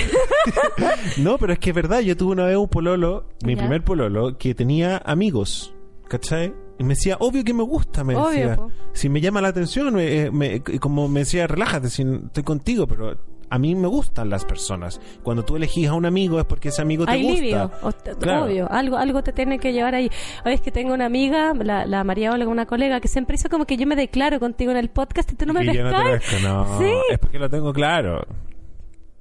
[1.21, 3.61] No, pero es que es verdad, yo tuve una vez un pololo, mi Ya.
[3.61, 5.73] primer pololo, que tenía amigos.
[6.07, 6.53] ¿Cachai?
[6.77, 8.55] Y me decía, obvio que me gusta, me Obvio, decía.
[8.57, 8.69] po.
[8.93, 12.85] Si me llama la atención, me- eh, me- como me decía, relájate, si estoy contigo,
[12.87, 13.17] pero
[13.49, 14.99] a mí me gustan las personas.
[15.23, 17.35] Cuando tú elegís a un amigo es porque ese amigo te Hay gusta.
[17.41, 17.71] libido,
[18.19, 18.45] Claro.
[18.45, 20.09] obvio, algo, algo te tiene que llevar ahí.
[20.45, 23.49] Oye, es que tengo una amiga, la, la María Olga, una colega, que siempre hizo
[23.49, 25.91] como que yo me declaro contigo en el podcast y tú no me yo no
[25.91, 26.79] no.
[26.79, 26.91] Sí.
[27.11, 28.25] Es porque lo tengo claro.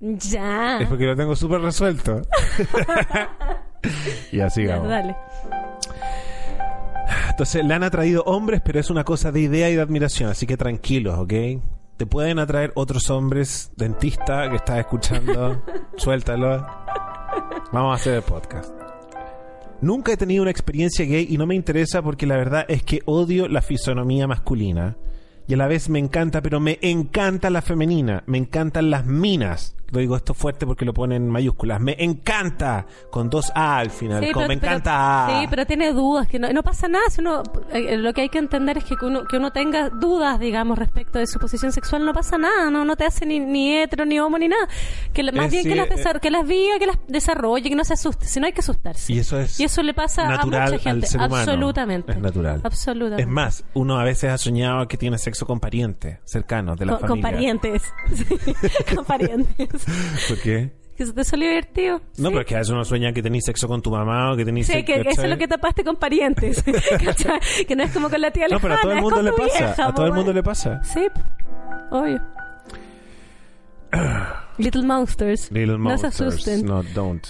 [0.00, 0.78] Ya.
[0.80, 2.20] Es porque lo tengo súper resuelto.
[4.32, 4.88] y así vamos.
[4.88, 5.16] dale.
[7.30, 10.46] Entonces, le han atraído hombres, pero es una cosa de idea y de admiración, así
[10.46, 11.32] que tranquilos, ¿ok?
[11.96, 15.62] Te pueden atraer otros hombres, dentista que estás escuchando,
[15.96, 16.66] suéltalo.
[17.72, 18.72] Vamos a hacer el podcast.
[19.80, 23.00] Nunca he tenido una experiencia gay y no me interesa porque la verdad es que
[23.04, 24.96] odio la fisonomía masculina.
[25.46, 28.24] Y a la vez me encanta, pero me encanta la femenina.
[28.26, 29.76] Me encantan las minas.
[29.94, 31.80] Lo digo esto fuerte porque lo pone en mayúsculas.
[31.80, 34.24] Me encanta con dos A al final.
[34.24, 35.38] Sí, como pero- me pero- encanta.
[35.40, 37.04] Sí, pero tiene dudas, que no, no pasa nada.
[37.10, 40.38] Si uno, eh, lo que hay que entender es que uno, que uno tenga dudas,
[40.40, 43.76] digamos, respecto de su posición sexual, no pasa nada, no, no te hace ni, ni
[43.78, 44.66] hetero, ni homo, ni nada.
[45.12, 46.18] Que la- más Eh, bien sí, que, las eh.
[46.20, 48.26] que las viva, que las desarrolle, que no se asuste.
[48.26, 49.12] Si no hay que asustarse.
[49.12, 51.06] Y eso es Y eso le pasa a mucha gente.
[51.18, 52.12] Absolutamente.
[52.12, 52.60] Es natural.
[52.64, 53.22] Absolutamente.
[53.22, 56.92] Es más, uno a veces ha soñado que tiene sexo con parientes cercanos de la
[56.98, 57.30] con, con familia.
[57.30, 57.82] parientes.
[58.14, 59.68] Sí, con parientes.
[60.28, 60.72] ¿Por qué?
[60.96, 61.98] Que se te salió divertido.
[61.98, 62.22] No, Sí.
[62.28, 64.44] pero es que a veces uno sueña que tenéis sexo con tu mamá o que
[64.44, 66.62] tenéis Sí, que, que eso es lo que tapaste con parientes.
[67.66, 68.60] Que no es como con la tía No, lejana.
[68.60, 69.58] pero a todo el mundo le pasa.
[69.58, 70.82] vieja, a todo el mundo le pasa.
[70.84, 71.06] Sí,
[71.90, 72.20] obvio.
[74.58, 75.50] Little Monsters.
[75.50, 76.64] Little no se asusten.
[76.64, 77.26] No, don't.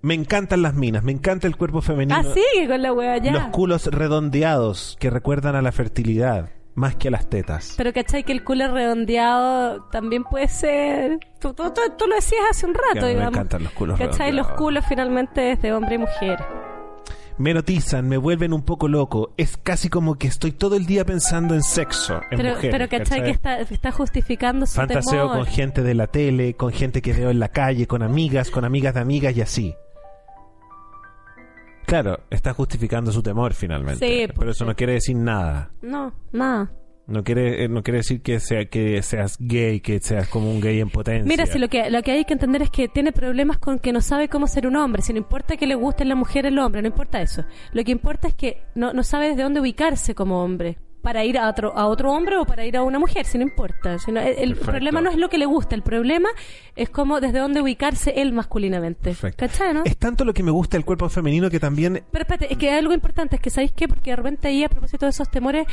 [0.00, 2.16] Me encantan las minas, me encanta el cuerpo femenino.
[2.16, 3.32] Ah, sigue con la wea ya.
[3.32, 7.74] Los culos redondeados que recuerdan a la fertilidad más que a las tetas.
[7.76, 11.18] Pero cachai que el culo redondeado también puede ser.
[11.40, 13.32] Tú, tú, tú- tú lo decías hace un rato, mí me digamos.
[13.34, 14.32] encantan los culos ¿Cachai?
[14.32, 16.38] Los culos finalmente es de hombre y mujer.
[17.36, 19.32] Me notizan, me vuelven un poco loco.
[19.36, 22.70] Es casi como que estoy todo el día pensando en sexo, en Pero, mujeres.
[22.76, 25.36] pero cachai que está, está justificando su Fantaseo temor.
[25.36, 28.64] con gente de la tele, con gente que veo en la calle, con amigas, con
[28.64, 29.74] amigas de amigas y así.
[31.88, 34.06] Claro, está justificando su temor finalmente.
[34.06, 35.70] Sí, pero eso no quiere decir nada.
[35.80, 36.70] No, nada.
[37.06, 40.60] No quiere, eh, no quiere decir que sea que seas gay, que seas como un
[40.60, 41.24] gay en potencia.
[41.24, 43.90] Mira, si lo que, lo que hay que entender es que tiene problemas con que
[43.94, 45.00] no sabe cómo ser un hombre.
[45.00, 47.46] Si no importa que le guste la mujer el hombre, no importa eso.
[47.72, 50.76] Lo que importa es que no, no sabe desde dónde ubicarse como hombre.
[51.08, 53.44] Para ir a otro, a otro hombre o para ir a una mujer, si no
[53.44, 53.98] importa.
[53.98, 56.28] Si no- el problema no es lo que le gusta, el problema
[56.76, 59.16] es cómo desde dónde ubicarse él masculinamente.
[59.34, 59.84] ¿Cachai, no?
[59.86, 62.68] Es tanto lo que me gusta el cuerpo femenino que también Pero espérate, es que
[62.68, 63.88] hay algo importante, es que ¿sabéis qué?
[63.88, 65.66] Porque de repente ahí, a propósito de esos temores,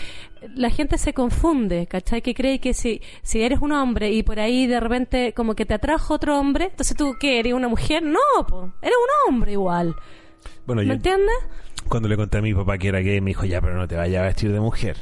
[0.56, 2.21] la gente se confunde, ¿cachai?
[2.21, 5.65] Que cree que si, si eres un hombre y por ahí de repente como que
[5.65, 7.39] te atrajo otro hombre, entonces tú, ¿qué?
[7.39, 8.04] ¿Eres una mujer?
[8.04, 9.95] No, po, eres un hombre igual.
[10.65, 11.36] bueno, ¿Me yo entiendes?
[11.89, 13.95] cuando le conté a mi papá que era gay me dijo, "Ya, pero no te
[13.95, 14.98] vayas a vestir de mujer."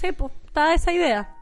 [0.00, 1.34] Sí, pues, está esa idea.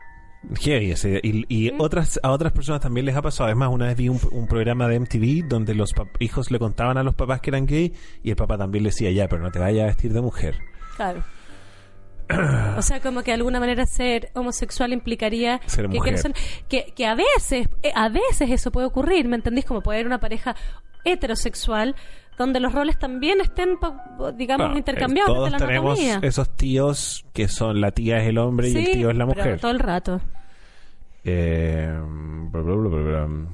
[0.61, 3.47] Heavy Y, y otras, a otras personas también les ha pasado.
[3.47, 7.03] Además, una vez vi un, un programa de MTV donde los hijos le contaban a
[7.03, 7.93] los papás que eran gay
[8.23, 10.57] y el papá también le decía, ya, pero no te vayas a vestir de mujer.
[10.97, 11.25] Claro.
[12.77, 16.05] O sea, como que de alguna manera ser homosexual implicaría Ser que, mujer.
[16.05, 16.35] que, no son-
[16.69, 19.65] que- que a veces, eh, a veces eso puede ocurrir, ¿me entendís?
[19.65, 20.57] Como puede haber una pareja
[21.05, 21.95] heterosexual
[22.37, 23.79] donde los roles también estén,
[24.37, 28.39] digamos, Bueno, intercambiados eh, todos la tenemos esos tíos que son la tía es el
[28.39, 29.61] hombre y el tío es la pero mujer.
[29.61, 30.21] todo el rato.
[31.25, 31.93] Eh,
[32.53, 33.47] bla, bla, bla, bla, bla.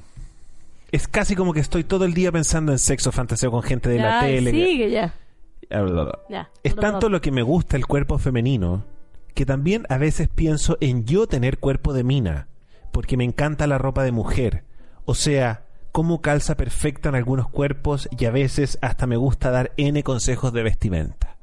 [0.91, 3.99] Es casi como que estoy todo el día pensando en sexo, fantaseo con gente de
[3.99, 4.51] la tele.
[4.51, 5.15] sigue ya.
[5.71, 6.19] Bla.
[6.29, 6.51] ya.
[6.63, 8.85] Es tanto lo que me gusta el cuerpo femenino
[9.35, 12.49] que también a veces pienso en yo tener cuerpo de mina,
[12.93, 14.65] porque me encanta la ropa de mujer.
[15.05, 19.73] O sea, cómo calza perfecta en algunos cuerpos y a veces hasta me gusta dar
[19.77, 21.37] N consejos de vestimenta.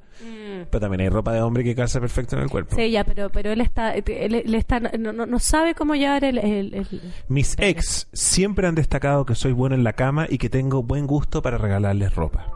[0.69, 2.75] Pero también hay ropa de hombre que calza perfecto en el cuerpo.
[2.75, 2.79] Mm.
[2.79, 4.03] Sí, ya, pero, pero él está, él,
[4.35, 8.75] él está no, no, no sabe cómo llevar el, el- el- Mis ex siempre han
[8.75, 12.51] destacado que soy bueno en la cama y que tengo buen gusto para regalarles ropa.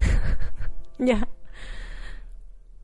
[0.98, 1.26] Ya,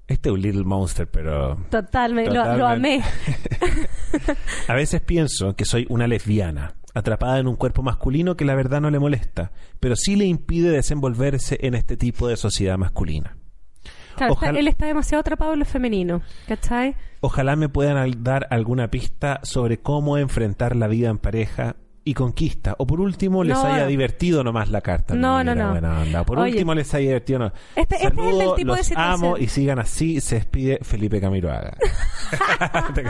[0.07, 3.05] Este es un little monster, pero totalmente, lo, lo Totalmente.
[3.07, 4.37] amé.
[4.69, 8.81] a veces pienso que soy una lesbiana, atrapada en un cuerpo masculino que la verdad
[8.81, 13.37] no le molesta, pero sí le impide desenvolverse en este tipo de sociedad masculina.
[14.17, 16.97] Claro, está- Ojalá- él está demasiado atrapado en lo femenino, ¿cachai?
[17.21, 21.77] Ojalá me puedan dar alguna pista sobre cómo enfrentar la vida en pareja
[22.07, 22.75] y conquista.
[22.79, 23.65] O por último, les No.
[23.67, 25.15] haya divertido nomás la carta.
[25.15, 25.71] No, Mira, no, no.
[25.73, 26.25] buena onda.
[26.25, 26.53] Por Oye.
[26.53, 27.39] último, les haya divertido.
[27.41, 27.47] No.
[27.75, 29.13] Este- este es el del Saludo, tipo de los situación.
[29.25, 30.21] amo y sigan así.
[30.21, 31.77] Se despide Felipe Camiroaga.
[32.95, 33.03] ¿Te?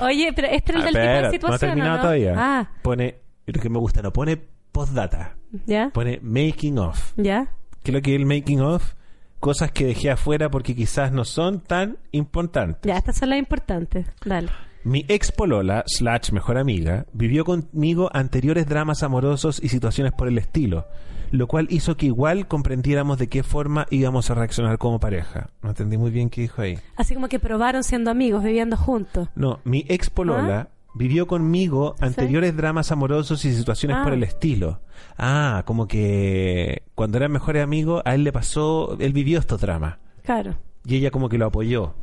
[0.00, 1.52] Oye, pero este es el Ah, del tipo de situación.
[1.52, 2.02] no ha terminado ¿o no?
[2.02, 2.34] todavía.
[2.36, 3.14] Ah, Pone,
[3.46, 4.36] lo que me gusta, no pone
[4.72, 7.12] postdata, ya, pone making of.
[7.16, 7.48] ya.
[7.82, 8.94] ¿Qué es lo que es el making of?
[9.38, 12.80] Cosas que dejé afuera porque quizás no son tan importantes.
[12.90, 14.06] Ya, estas son las importantes.
[14.24, 14.48] Dale.
[14.86, 20.38] Mi ex polola, slash mejor amiga, vivió conmigo anteriores dramas amorosos y situaciones por el
[20.38, 20.86] estilo,
[21.32, 25.50] lo cual hizo que igual comprendiéramos de qué forma íbamos a reaccionar como pareja.
[25.60, 26.78] No entendí muy bien qué dijo ahí.
[26.94, 29.28] Así como que probaron siendo amigos, viviendo juntos.
[29.34, 34.04] No, mi ex polola vivió conmigo anteriores dramas amorosos y situaciones Ah.
[34.04, 34.78] por el estilo.
[35.18, 39.96] Ah, como que cuando eran mejores amigos, a él le pasó, él vivió estos dramas.
[40.22, 40.54] Claro.
[40.84, 41.94] Y ella como que lo apoyó.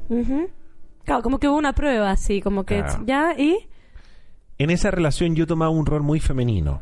[1.06, 3.04] Claro, como que hubo una prueba así, como que Claro.
[3.06, 3.68] ya, y
[4.58, 6.82] En esa relación yo tomaba un rol muy femenino.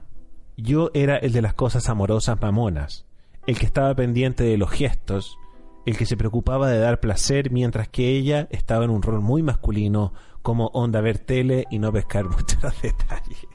[0.57, 3.05] Yo era el de las cosas amorosas mamonas,
[3.47, 5.37] el que estaba pendiente de los gestos,
[5.85, 9.41] el que se preocupaba de dar placer, mientras que ella estaba en un rol muy
[9.41, 13.47] masculino, como onda ver tele y no pescar muchos detalles.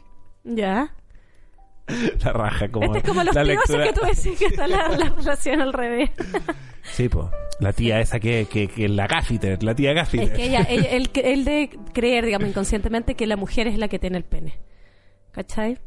[0.45, 0.95] Ya.
[2.25, 2.87] La raja, como.
[2.87, 3.85] Este es como los la tíos lectura.
[3.87, 6.11] que tú decís que está la, la relación al revés.
[6.83, 7.31] Sí, po.
[7.61, 10.29] La tía esa que, que, que la gaffiter, la tía gaffiter.
[10.29, 13.89] Es que ella, ella- él, él de creer, digamos, inconscientemente que la mujer es la
[13.89, 14.59] que tiene el pene.
[15.33, 15.79] ¿Cachai?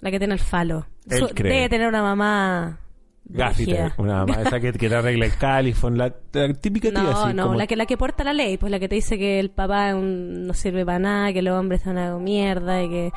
[0.00, 0.86] La que tiene el falo.
[1.08, 2.80] Su- debe tener una mamá.
[3.28, 7.10] Gaffiter, una mamá esa que, que te arregla el califón, la, la típica tía No,
[7.24, 7.34] así.
[7.34, 9.40] no, como- la que la que porta la ley, pues la que te dice que
[9.40, 13.12] el papá un- no sirve para nada, que los hombres son una mierda, y que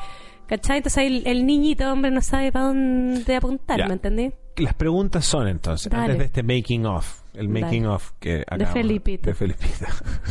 [0.50, 0.78] ¿cachai?
[0.78, 3.86] Entonces ahí el, el niñito hombre no sabe para dónde apuntar, Ya.
[3.86, 4.32] ¿me entendí?
[4.56, 6.02] Las preguntas son entonces, Dale.
[6.02, 7.60] antes de este making of, el Dale.
[7.62, 9.30] making of que acabamos- Felipito.
[9.30, 9.86] De Felipita.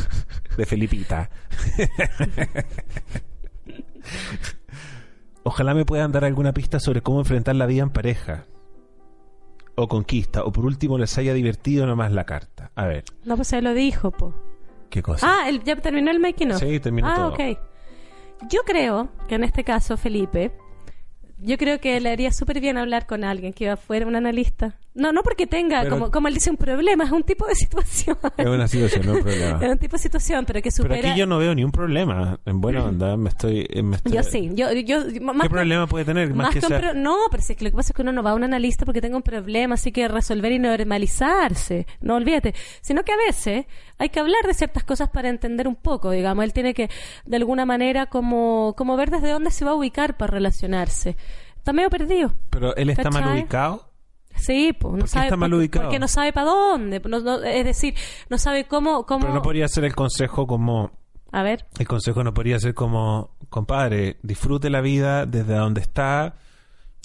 [0.56, 1.30] De Felipita.
[5.42, 8.44] Ojalá me puedan dar alguna pista sobre cómo enfrentar la vida en pareja.
[9.74, 10.44] O conquista.
[10.44, 12.70] O por último les haya divertido nomás la carta.
[12.74, 14.34] A ver, No, pues se lo dijo, po.
[14.90, 15.26] ¿qué cosa?
[15.26, 16.58] Ah, el- ya terminó el making of.
[16.58, 17.28] Sí, terminó ah, todo.
[17.32, 17.40] ok.
[18.48, 20.52] Yo creo que en este caso, Felipe,
[21.38, 24.78] yo creo que le haría súper bien hablar con alguien que fuera, un analista.
[25.00, 27.54] No, no porque tenga, Pero- como, como él dice, un problema, es un tipo de
[27.56, 28.18] situación.
[28.36, 29.58] Es una situación, no un es problema.
[29.72, 31.10] un tipo de situación, pero que Pero supera...
[31.10, 32.38] aquí yo no veo ni un problema.
[32.44, 33.66] En buena onda, me estoy...
[33.70, 36.28] eh, me estoy- Yo sí, yo, yo, más ¿Qué que- problema puede tener?
[36.28, 37.92] Más, Más que que un sea- pro- no, pero si es que lo que pasa
[37.92, 40.52] es que uno no va a un analista porque tenga un problema, así que resolver
[40.52, 41.86] y normalizarse.
[42.00, 42.54] No olvídate.
[42.80, 43.66] Sino que a veces
[43.98, 46.44] hay que hablar de ciertas cosas para entender un poco, digamos.
[46.44, 46.90] Él tiene que,
[47.24, 51.16] de alguna manera, como, como ver desde dónde se va a ubicar para relacionarse.
[51.56, 52.32] Está medio perdido.
[52.50, 53.89] Pero él está mal ubicado.
[54.40, 55.84] Sí, pues, no ¿Por qué sabe está mal ubicado?
[55.84, 57.00] Porque no sabe para dónde.
[57.06, 57.94] No- no- es decir,
[58.28, 59.20] no sabe cómo, cómo.
[59.20, 60.90] Pero no podría ser el consejo como...
[61.32, 61.66] A ver.
[61.78, 63.36] El consejo no podría ser como...
[63.48, 66.34] Compadre, disfrute la vida desde donde está.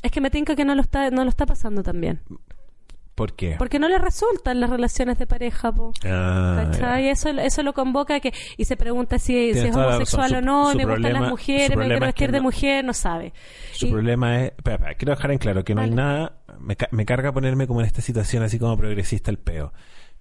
[0.01, 2.21] Es que me tinca que no lo está, no lo está pasando tan bien.
[3.15, 3.55] ¿Por qué?
[3.57, 5.93] Porque no le resultan las relaciones de pareja, po.
[6.05, 6.69] Ah.
[6.99, 10.37] Eso, eso lo convoca a que, y se pregunta si, si es homosexual razón.
[10.49, 12.37] o no, Su- su me gustan las su mujeres, me quiero es vestir que de
[12.39, 13.33] no- mujer, no sabe.
[13.71, 14.51] Su Y- problema es...
[14.57, 16.01] Espera, espera, quiero dejar en claro que no hay Vale.
[16.01, 16.33] nada...
[16.59, 19.71] Me, me carga ponerme como en esta situación así como progresista el peo.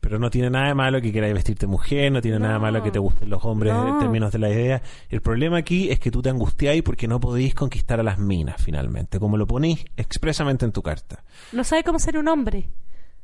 [0.00, 2.62] Pero no tiene nada de malo que queráis vestirte mujer, no tiene nada de No.
[2.62, 3.88] malo que te gusten los hombres No.
[3.94, 4.82] en términos de la idea.
[5.08, 8.60] El problema aquí es que tú te angustiáis porque no podéis conquistar a las minas
[8.62, 11.24] finalmente, como lo ponéis expresamente en tu carta.
[11.52, 12.68] No sabe cómo ser un hombre,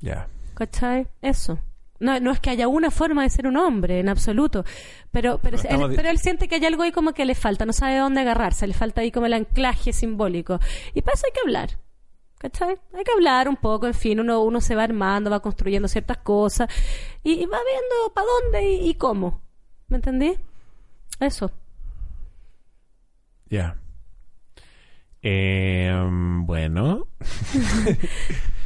[0.01, 0.29] Ya.
[0.55, 1.07] ¿cachai?
[1.23, 1.59] Eso.
[1.99, 4.65] No, no es que haya una forma de ser un hombre, en absoluto.
[5.11, 7.67] Pero, pero, él, di- pero él siente que hay algo ahí como que le falta,
[7.67, 10.59] no sabe dónde agarrarse, le falta ahí como el anclaje simbólico.
[10.95, 11.79] Y para eso hay que hablar.
[12.39, 12.79] ¿Cachai?
[12.95, 16.17] Hay que hablar un poco, en fin, uno, uno se va armando, va construyendo ciertas
[16.19, 16.71] cosas
[17.23, 19.43] y, y va viendo para dónde y, y cómo.
[19.89, 20.33] ¿Me entendí?
[21.21, 21.51] Eso.
[23.51, 23.77] Ya.
[25.21, 25.93] Eh,
[26.45, 27.09] bueno.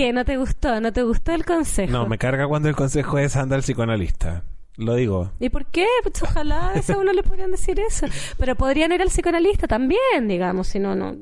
[0.00, 0.14] ¿Qué?
[0.14, 0.80] ¿No te gustó?
[0.80, 1.92] ¿No te gustó el consejo?
[1.92, 4.44] No, me carga cuando el consejo es anda al psicoanalista.
[4.80, 5.30] Lo digo.
[5.38, 5.86] ¿Y por qué?
[6.02, 8.06] Pues ojalá a veces uno le podrían decir eso.
[8.38, 11.14] Pero podrían ir al psicoanalista también, digamos, si no, no.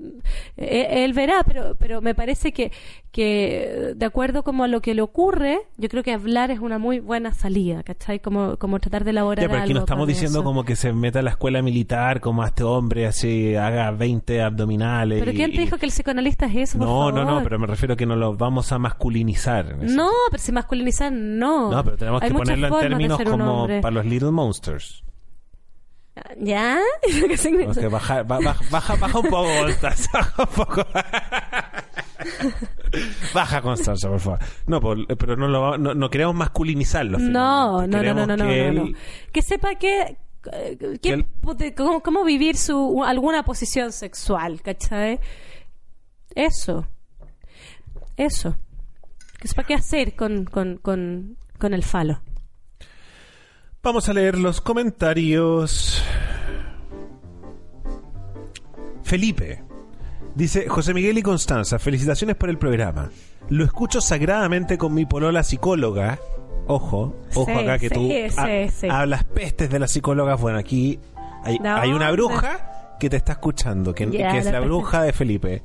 [0.56, 2.70] Eh, Él verá, pero, pero me parece que,
[3.10, 6.78] que de acuerdo como a lo que le ocurre, yo creo que hablar es una
[6.78, 8.20] muy buena salida, ¿cachai?
[8.20, 10.44] Como, como tratar de elaborar Ya, pero aquí no estamos diciendo eso.
[10.44, 14.40] como que se meta a la escuela militar, como a este hombre así, haga 20
[14.42, 15.18] abdominales.
[15.18, 17.42] ¿Pero y- quién te y- dijo que el psicoanalista es eso, por No, no, no,
[17.42, 19.76] pero me refiero a que no lo vamos a masculinizar.
[19.82, 21.72] No, pero si masculinizar, no.
[21.72, 25.02] No, pero tenemos Hay que ponerlo en términos como para los Little Monsters.
[26.40, 26.78] ¿Ya?
[27.02, 27.72] ¿Qué significa?
[27.74, 30.86] Tenemos que bajar, ba- baja, baja, baja un poco, Constanza, baja un poco.
[33.34, 34.38] baja, Constanza, por favor.
[34.66, 37.18] No, por- pero no, lo, no, no queremos masculinizarlo.
[37.18, 38.98] No, no, no, no, no, no, que no, él- no.
[39.32, 40.16] Que sepa que,
[40.52, 41.24] eh, que-
[41.58, 45.20] Que cómo, cómo vivir su alguna posición sexual, ¿cachai?
[46.34, 46.86] Eso.
[48.16, 48.56] Eso.
[49.40, 52.20] Que sepa qué hacer con, con, con, con el falo.
[53.82, 56.02] Vamos a leer los comentarios.
[59.02, 59.62] Felipe.
[60.34, 63.10] Dice José Miguel y Constanza, felicitaciones por el programa.
[63.48, 66.18] Lo escucho sagradamente con mi polola psicóloga.
[66.66, 68.88] Ojo, ojo Sí, acá que sí, tú sí, ha- sí.
[68.90, 70.38] hablas pestes de las psicólogas.
[70.40, 71.00] Bueno, aquí
[71.42, 72.12] hay, No, hay una no.
[72.12, 75.62] bruja que te está escuchando, que, es la bruja de Felipe.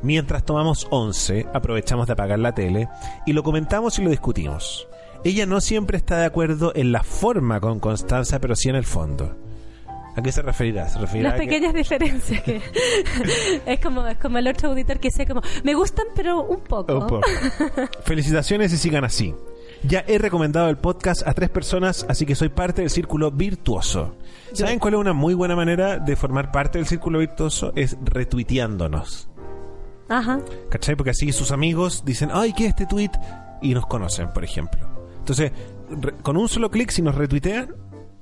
[0.00, 2.88] Mientras tomamos once, aprovechamos de apagar la tele
[3.26, 4.88] y lo comentamos y lo discutimos.
[5.24, 8.84] Ella no siempre está de acuerdo en la forma con Constanza, pero sí en el
[8.84, 9.36] fondo.
[10.16, 10.88] ¿A qué se referirá?
[10.88, 12.60] ¿Se referirá Las que- pequeñas diferencias que
[13.66, 16.92] es como es como el otro auditor que dice como me gustan pero un poco.
[16.98, 17.26] Un poco.
[18.04, 19.34] Felicitaciones y sigan así.
[19.84, 24.16] Ya he recomendado el podcast a tres personas, así que soy parte del círculo virtuoso.
[24.52, 27.72] ¿Saben cuál es una muy buena manera de formar parte del círculo virtuoso?
[27.76, 29.28] Es retuiteándonos.
[30.08, 30.40] Ajá.
[30.68, 30.96] ¿Cachai?
[30.96, 33.10] Porque así sus amigos dicen, ay, ¿qué es este tweet?
[33.62, 34.88] Y nos conocen, por ejemplo.
[35.28, 35.52] Entonces,
[35.90, 37.74] re- con un solo clic, si nos retuitean,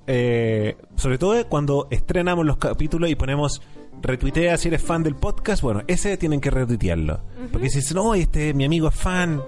[0.09, 3.62] eh, sobre todo cuando estrenamos los capítulos y ponemos
[4.03, 7.23] retuitea si eres fan del podcast, bueno, ese tienen que retuitearlo.
[7.53, 9.40] Porque si dicen, no, este mi amigo es fan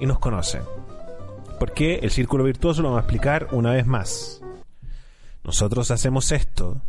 [0.00, 0.60] y nos conoce.
[1.60, 4.40] Porque el círculo virtuoso lo vamos a explicar una vez más.
[5.44, 6.80] Nosotros hacemos esto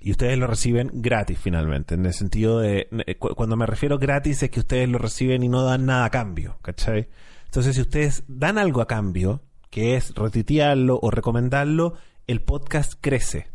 [0.00, 1.94] y ustedes lo reciben gratis finalmente.
[1.94, 5.42] En el sentido de, eh, cu- cuando me refiero gratis es que ustedes lo reciben
[5.42, 7.08] y no dan nada a cambio, ¿cachai?
[7.50, 11.94] Entonces si ustedes dan algo a cambio, que es retuitearlo o recomendarlo,
[12.28, 13.48] el podcast crece.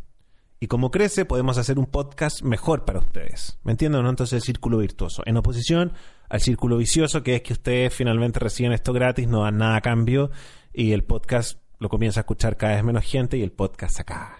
[0.60, 3.58] Y como crece, podemos hacer un podcast mejor para ustedes.
[3.64, 4.02] ¿Me entienden?
[4.02, 4.10] ¿No?
[4.10, 5.22] Entonces el círculo virtuoso.
[5.24, 5.94] En oposición
[6.28, 9.80] al círculo vicioso, que es que ustedes finalmente reciben esto gratis, no dan nada a
[9.80, 10.30] cambio
[10.74, 14.02] y el podcast lo comienza a escuchar cada vez menos gente y el podcast se
[14.02, 14.36] acaba.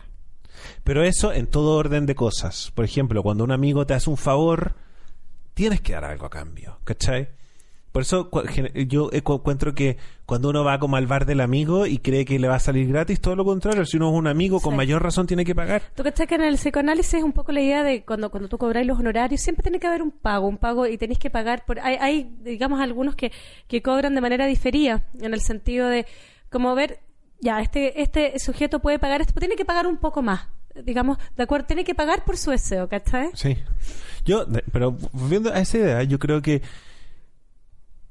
[0.84, 2.72] Pero eso en todo orden de cosas.
[2.74, 4.74] Por ejemplo, cuando un amigo te hace un favor,
[5.54, 7.30] tienes que dar algo a cambio, ¿cachai?
[7.96, 8.30] Por eso
[8.86, 12.26] yo eh, cu- encuentro que cuando uno va como al bar del amigo y cree
[12.26, 14.72] que le va a salir gratis, todo lo contrario, si uno es un amigo, con
[14.74, 14.76] Sí.
[14.76, 15.80] mayor razón tiene que pagar.
[15.94, 18.58] Tú cachai que en el psicoanálisis es un poco la idea de cuando, cuando tú
[18.58, 21.64] cobráis los honorarios, siempre tiene que haber un pago, un pago y tenéis que pagar
[21.64, 21.80] por...
[21.80, 23.32] Hay, hay digamos, algunos que,
[23.66, 26.04] que cobran de manera diferida, en el sentido de
[26.50, 27.00] como ver,
[27.40, 30.48] ya, este, este sujeto puede pagar esto, pero tiene que pagar un poco más,
[30.84, 33.30] digamos, de acuerdo, tiene que pagar por su deseo, ¿cachai?
[33.32, 33.56] Sí.
[34.26, 36.60] Yo, pero volviendo a esa idea, yo creo que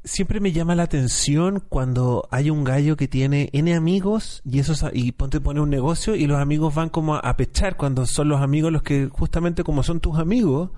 [0.05, 4.85] siempre me llama la atención cuando hay un gallo que tiene N amigos y esos
[4.93, 8.29] y ponte pone un negocio y los amigos van como a, a pechar cuando son
[8.29, 10.69] los amigos los que justamente como son tus amigos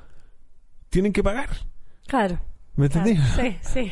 [0.90, 1.50] tienen que pagar.
[2.08, 2.40] Claro.
[2.78, 3.10] ¿Me claro.
[3.10, 3.30] entendí?
[3.36, 3.92] Sí, sí.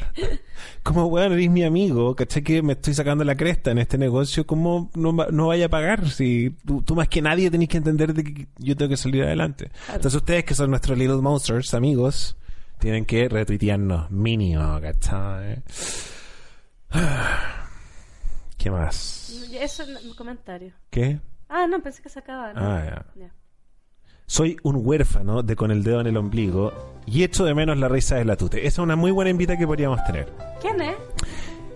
[0.83, 2.43] Como, bueno, eres mi amigo, ¿cachai?
[2.43, 6.07] Que me estoy sacando la cresta en este negocio, ¿cómo no, no vaya a pagar?
[6.09, 9.23] Si tú, tú más que nadie tenés que entender de que yo tengo que salir
[9.23, 9.71] adelante.
[9.87, 12.37] Entonces ustedes que son nuestros Little Monsters, amigos,
[12.79, 15.63] tienen que retuitearnos mínimo, ¿cachai?
[18.57, 19.47] ¿Qué más?
[19.53, 20.73] Eso es un comentario.
[20.89, 21.19] ¿Qué?
[21.49, 22.53] Ah, no, pensé que se acababa.
[22.53, 22.61] ¿no?
[22.61, 23.05] Ah, ya.
[23.15, 23.33] Ya.
[24.27, 26.73] Soy un huérfano de con el dedo en el ombligo
[27.05, 28.59] y echo de menos la risa de la tute.
[28.59, 30.31] Esa es una muy buena invita que podríamos tener.
[30.61, 30.95] ¿Quién es?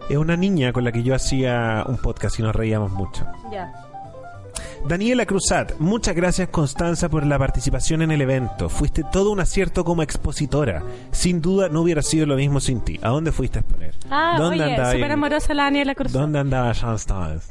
[0.10, 3.28] Es una niña con la que yo hacía un podcast y nos reíamos mucho.
[3.52, 3.89] Ya.
[4.88, 8.70] Daniela Cruzat, muchas gracias Constanza por la participación en el evento.
[8.70, 10.84] Fuiste todo un acierto como expositora.
[11.12, 13.00] Sin duda no hubiera sido lo mismo sin ti.
[13.02, 13.96] ¿A dónde fuiste a exponer?
[14.10, 16.12] Ah, ¿Dónde oye, andaba súper amorosa la Daniela Cruz.
[16.12, 16.74] ¿Dónde andaba?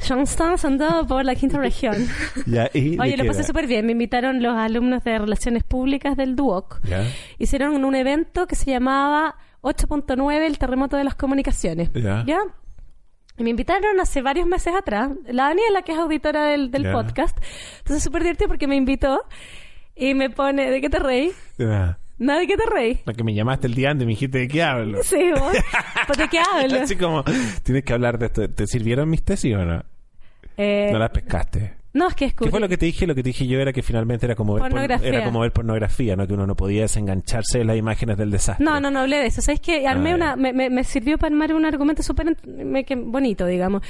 [0.07, 1.97] John Stans andó por la quinta región.
[2.47, 3.85] Ya, ¿y Oye, lo pasé súper bien.
[3.85, 6.81] Me invitaron los alumnos de Relaciones Públicas del DUOC.
[6.85, 7.05] ¿Ya?
[7.39, 11.91] Hicieron un evento que se llamaba 8.9, el terremoto de las comunicaciones.
[11.93, 12.25] Ya.
[12.27, 12.33] Y
[13.45, 15.11] me invitaron hace varios meses atrás.
[15.27, 17.37] La Daniela, que es auditora del, podcast.
[17.79, 19.23] Entonces, súper divertido porque me invitó
[19.95, 21.33] y me pone, ¿de qué te reí?
[21.59, 21.99] Ya.
[22.19, 23.01] No, ¿de qué te reí?
[23.05, 24.99] La que me llamaste el día antes y me dijiste de qué hablo.
[25.05, 25.57] Sí, vos.
[26.07, 26.81] ¿Pues ¿De qué hablo?
[26.83, 27.23] Así como,
[27.63, 28.49] tienes que hablar de esto.
[28.51, 29.85] ¿Te sirvieron mis tesis o no?
[30.57, 31.78] Eh, No las pescaste.
[31.99, 33.07] No, es que es ¿Qué fue lo que te dije?
[33.07, 35.09] Lo que te dije yo era que finalmente era como ver, por- Pornografía.
[35.09, 36.27] era como ver pornografía, ¿no?
[36.27, 38.65] Que uno no podía desengancharse de las imágenes del desastre.
[38.65, 39.43] No, no, no hablé de eso.
[39.43, 42.37] ¿Sabes que Armé Ah, una, me, me, me sirvió para armar un argumento súper
[42.97, 43.83] bonito, digamos.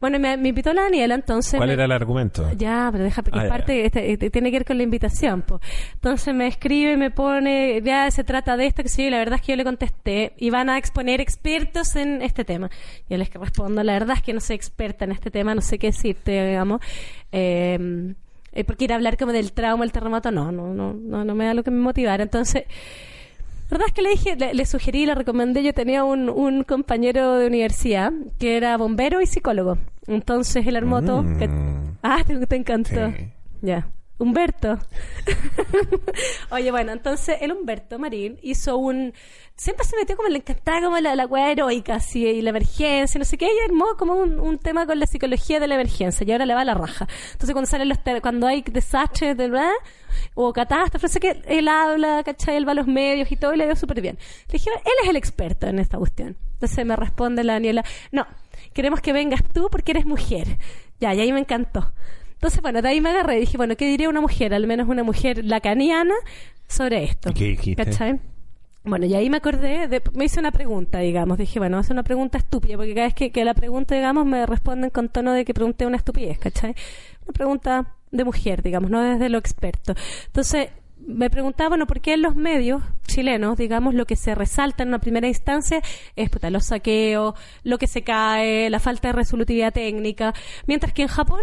[0.00, 1.56] Bueno, me, me invitó la Daniela, entonces...
[1.56, 2.50] ¿Cuál me- era el argumento?
[2.56, 5.60] Ya, pero deja, porque Ah, parte, este, este, tiene que ver con la invitación, po.
[5.94, 9.36] Entonces me escribe, me pone, ya se trata de esto, que sí, y la verdad
[9.36, 12.70] es que yo le contesté, y van a exponer expertos en este tema.
[13.08, 15.78] Yo les respondo, la verdad es que no soy experta en este tema, no sé
[15.78, 16.80] qué decirte, digamos.
[17.32, 18.14] Eh,
[18.52, 21.34] eh, porque ir a hablar como del trauma, el terremoto, no, no, no, no, no
[21.34, 22.22] me da lo que me motivara.
[22.22, 22.64] Entonces,
[23.74, 27.34] verdad es que le dije, le, le sugerí, le recomendé, yo tenía un, un compañero
[27.36, 29.78] de universidad que era bombero y psicólogo.
[30.06, 31.22] Entonces él armó todo.
[31.22, 31.38] Mm.
[31.38, 31.50] que-
[32.02, 32.90] Ah, te, te encantó.
[32.90, 33.28] Sí.
[33.62, 33.86] Ya.
[34.16, 34.78] Humberto.
[36.50, 39.12] Oye, bueno, entonces el Humberto Marín hizo un...
[39.56, 43.24] Siempre se metió como le encantaba como la, la weá heroica, y la emergencia, no
[43.24, 46.32] sé qué, y armó como un, un tema con la psicología de la emergencia, y
[46.32, 47.06] ahora le va la raja.
[47.32, 49.72] Entonces cuando salen los cuando hay desastres de verdad,
[50.34, 52.56] o catástrofes, sé que él habla, ¿cachai?
[52.56, 54.18] Él va a los medios y todo, y le dio súper bien.
[54.48, 56.36] Le dije, él es el experto en esta cuestión.
[56.54, 58.26] Entonces me responde la Daniela, no,
[58.72, 60.58] queremos que vengas tú porque eres mujer.
[61.00, 61.92] Ya, y ahí me encantó.
[62.34, 64.52] Entonces, bueno, de ahí me agarré y dije, bueno, ¿qué diría una mujer?
[64.54, 66.14] Al menos una mujer lacaniana
[66.68, 67.30] sobre esto.
[67.30, 67.84] ¿Y qué dijiste?
[67.84, 68.20] ¿Cachai?
[68.84, 71.38] Bueno, y ahí me acordé, de, me hice una pregunta, digamos.
[71.38, 74.44] Dije, bueno, hace una pregunta estúpida, porque cada vez que, que la pregunta, digamos, me
[74.44, 76.74] responden con tono de que pregunté una estupidez, ¿cachai?
[77.24, 79.94] Una pregunta de mujer, digamos, no desde lo experto.
[80.26, 80.68] Entonces,
[81.06, 84.90] me preguntaba, bueno, ¿por qué en los medios chilenos, digamos, lo que se resalta en
[84.90, 85.80] una primera instancia
[86.16, 90.34] es puta, los saqueos, lo que se cae, la falta de resolutividad técnica,
[90.66, 91.42] mientras que en Japón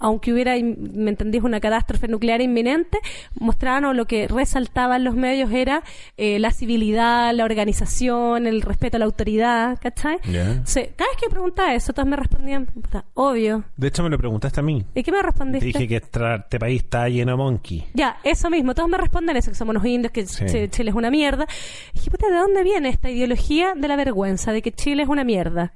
[0.00, 2.98] aunque hubiera, me entendís, una catástrofe nuclear inminente,
[3.38, 5.82] mostraban o lo que resaltaban los medios era
[6.16, 10.18] eh, la civilidad, la organización, el respeto a la autoridad, ¿cachai?
[10.30, 10.62] Ya.
[10.66, 13.64] Sí, cada vez que preguntaba eso, todos me respondían, puta, obvio.
[13.76, 14.84] De hecho, me lo preguntaste a mí.
[14.94, 15.66] ¿Y qué me Te respondiste?
[15.66, 17.84] dije que este país está lleno de monkey.
[17.94, 20.44] Ya, eso mismo, todos me responden eso, que somos unos indios, que Sí.
[20.44, 21.46] Ch- Chile es una mierda.
[21.92, 25.08] Y dije, puta, ¿de dónde viene esta ideología de la vergüenza, de que Chile es
[25.08, 25.72] una mierda?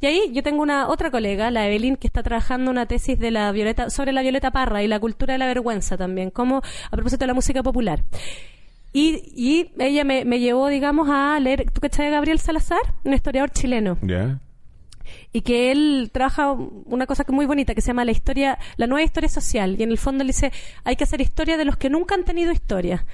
[0.00, 3.30] Y ahí yo tengo una otra colega, la Evelyn, que está trabajando una tesis de
[3.30, 6.90] la Violeta, sobre la Violeta Parra y la cultura de la vergüenza también, como a
[6.90, 8.04] propósito de la música popular.
[8.92, 12.80] Y, y ella me, me llevó, digamos, a leer, ¿tú cachai de Gabriel Salazar?
[13.04, 14.40] Un historiador chileno ¿Ya?
[15.32, 18.86] y que él trabaja una cosa que muy bonita que se llama la historia, la
[18.86, 19.76] nueva historia social.
[19.78, 20.52] Y en el fondo él dice,
[20.84, 23.04] hay que hacer historia de los que nunca han tenido historia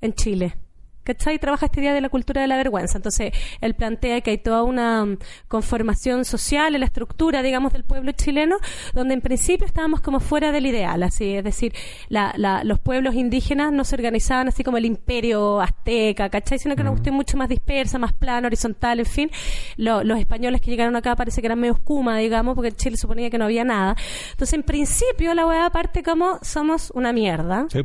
[0.00, 0.56] en Chile.
[1.04, 1.38] ¿Cachai?
[1.38, 2.98] Trabaja este día de la cultura de la vergüenza.
[2.98, 7.84] Entonces, él plantea que hay toda una mm, conformación social en la estructura, digamos, del
[7.84, 8.56] pueblo chileno,
[8.94, 11.72] donde en principio estábamos como fuera del ideal, así, es decir,
[12.08, 16.58] la, la- los pueblos indígenas no se organizaban así como el imperio azteca, ¿cachai?
[16.58, 19.30] Sino que era una cuestión mucho más dispersa, más plana, horizontal, en fin.
[19.76, 23.28] Lo- los españoles que llegaron acá parece que eran medio escuma, digamos, porque Chile suponía
[23.30, 23.96] que no había nada.
[24.30, 27.66] Entonces, en principio, la weá parte como somos una mierda.
[27.70, 27.80] Sí.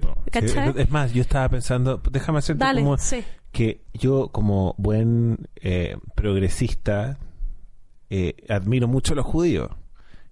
[0.75, 3.23] Sí, es más, yo estaba pensando, déjame hacerte Dale, como sí.
[3.51, 7.17] que yo como buen eh, progresista
[8.09, 9.69] eh, admiro mucho a los judíos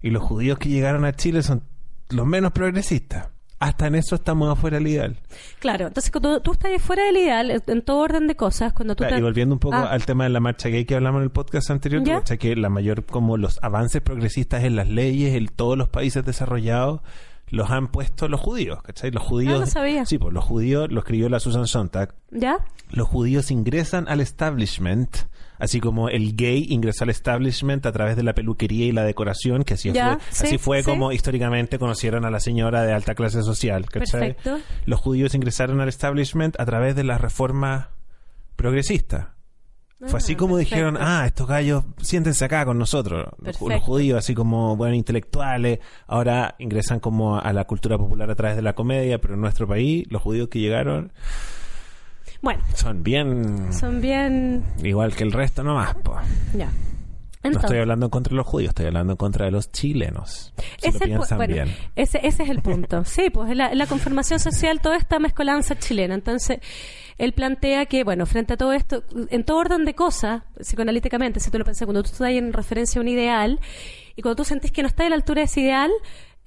[0.02, 1.62] y los judíos que llegaron a Chile son
[2.10, 3.28] los menos progresistas.
[3.58, 5.16] Hasta en eso estamos afuera del ideal.
[5.60, 8.98] Claro, entonces cuando tú estás fuera del ideal, en todo orden de cosas, cuando tú
[8.98, 11.20] Claro, te- Y volviendo un poco Ah, al tema de la marcha gay que hablamos
[11.20, 12.22] en el podcast anterior, ¿Ya?
[12.22, 17.00] que la mayor, como los avances progresistas en las leyes, en todos los países desarrollados,
[17.48, 19.10] los han puesto los judíos, ¿cachai?
[19.10, 19.54] Los judíos...
[19.56, 20.04] Ah, no sabía.
[20.04, 22.58] Sí, pues los judíos, lo escribió la Susan Sontag, ¿Ya?
[22.90, 25.16] los judíos ingresan al establishment,
[25.58, 29.62] así como el gay ingresó al establishment a través de la peluquería y la decoración,
[29.62, 30.90] que así Ya, fue, sí, así fue sí.
[30.90, 33.86] como históricamente conocieron a la señora de alta clase social.
[33.86, 34.34] ¿cachai?
[34.34, 34.58] Perfecto.
[34.84, 37.90] Los judíos ingresaron al establishment a través de la reforma
[38.56, 39.35] progresista.
[39.98, 40.76] Fue así como perfecto.
[40.76, 43.28] dijeron, ah, estos gallos, siéntense acá con nosotros.
[43.38, 48.56] Los, judíos, así como, bueno, intelectuales, ahora ingresan como a la cultura popular a través
[48.56, 51.12] de la comedia, pero en nuestro país, los judíos que llegaron
[52.42, 54.64] Bueno, son bien son bien...
[54.82, 56.16] igual que el resto nomás, po.
[56.54, 56.70] Ya.
[57.50, 60.52] No estoy hablando en contra de los judíos, estoy hablando en contra de los chilenos.
[60.78, 61.74] Si ese, lo bueno, bien.
[61.94, 63.04] ese, ese es el punto.
[63.04, 66.14] Sí, pues la, la conformación social toda esta mezcolanza chilena.
[66.14, 66.58] Entonces,
[67.18, 71.50] él plantea que, bueno, frente a todo esto, en todo orden de cosas, psicoanalíticamente, si
[71.50, 73.60] tú lo pensás, cuando tú estás en referencia a un ideal,
[74.16, 75.90] y cuando tú sentís que no estás a la altura de ese ideal,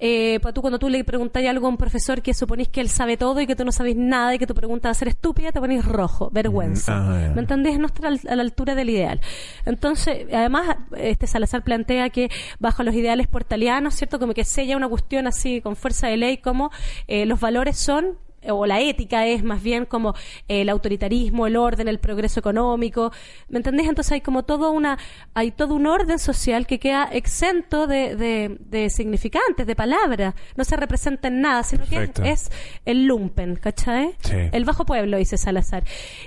[0.02, 2.88] eh, pues tú cuando tú le preguntáis algo a un profesor que suponís que él
[2.88, 5.08] sabe todo y que tú no sabes nada y que tu pregunta va a ser
[5.08, 6.96] estúpida, te ponís rojo, vergüenza.
[6.96, 7.32] Mm, ah.
[7.34, 7.78] ¿Me entendés?
[7.78, 9.20] No estar a la altura del ideal.
[9.66, 14.18] Entonces, además, este Salazar plantea que bajo los ideales portalianos, ¿cierto?
[14.18, 16.70] Como que sella una cuestión así con fuerza de ley, como
[17.06, 18.16] eh, los valores son
[18.48, 20.14] o la ética es más bien como
[20.48, 23.12] el autoritarismo, el orden, el progreso económico,
[23.48, 23.88] ¿me entendés?
[23.88, 24.98] Entonces hay como todo una,
[25.34, 30.64] hay todo un orden social que queda exento de, de, de significantes, de palabras, no
[30.64, 32.50] se representa en nada, sino que es,
[32.84, 34.14] el lumpen, ¿cachai?
[34.20, 34.36] Sí.
[34.52, 35.84] El bajo pueblo, dice Salazar.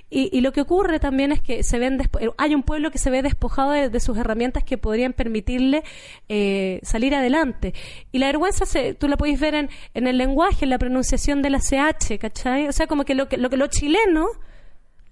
[0.10, 2.98] Y, y lo que ocurre también es que se ven eh, hay un pueblo que
[2.98, 5.84] se ve despojado de, de sus herramientas que podrían permitirle
[6.30, 7.74] eh, salir adelante.
[8.12, 11.42] Y la vergüenza se, tú la podéis ver en, en el lenguaje, en la pronunciación
[11.42, 12.68] de la CH, ¿cachai?
[12.68, 14.28] O sea, como que lo que lo, que lo chileno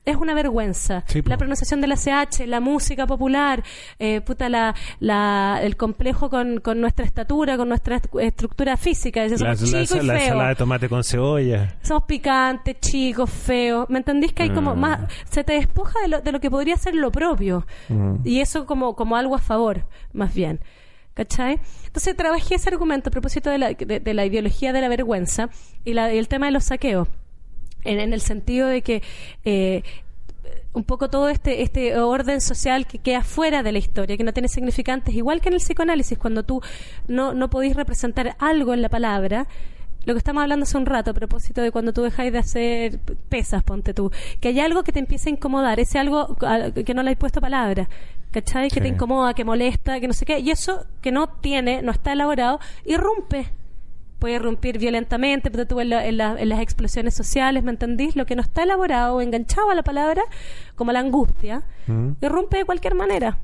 [0.04, 1.04] es una vergüenza.
[1.06, 3.64] Sí, la pronunciación de la CH, la música popular,
[4.00, 9.24] eh, puta, la, la, el complejo con, con nuestra estatura, con nuestra est- estructura física.
[9.24, 11.76] Es La, chicos y la ensalada de tomate con cebolla.
[11.84, 13.88] Somos picantes, chicos, feos.
[13.92, 14.80] ¿Me entendís que hay como Mm.
[14.80, 15.00] más...
[15.30, 17.68] Se te despoja de lo, de lo que podría ser lo propio.
[17.90, 18.16] Mm.
[18.26, 20.62] Y eso como, como algo a favor, más bien.
[21.14, 21.60] ¿Cachai?
[21.86, 25.50] Entonces trabajé ese argumento a propósito de la, de, la ideología de la vergüenza
[25.84, 27.08] y, la, y el tema de los saqueos.
[27.84, 29.02] En, el sentido de que...
[29.44, 29.84] eh,
[30.74, 34.34] un poco todo este este orden social que queda fuera de la historia, que no
[34.34, 36.62] tiene significantes, igual que en el psicoanálisis, cuando tú
[37.08, 39.48] no, no podéis representar algo en la palabra,
[40.06, 43.00] lo que estamos hablando hace un rato a propósito de cuando tú dejáis de hacer
[43.30, 46.36] pesas, ponte tú, que hay algo que te empieza a incomodar, ese algo
[46.86, 47.90] que no le has puesto palabra,
[48.32, 48.70] ¿cachai?
[48.70, 48.82] Que Sí.
[48.82, 52.14] te incomoda, que molesta, que no sé qué, y eso que no tiene, no está
[52.14, 53.48] elaborado, irrumpe
[54.20, 58.16] puede irrumpir violentamente, pero tú en, la- en la- en las explosiones sociales, ¿me entendís?
[58.16, 60.22] Lo que no está elaborado enganchado a la palabra,
[60.76, 62.12] como la angustia, Mm.
[62.22, 63.40] irrumpe de cualquier manera.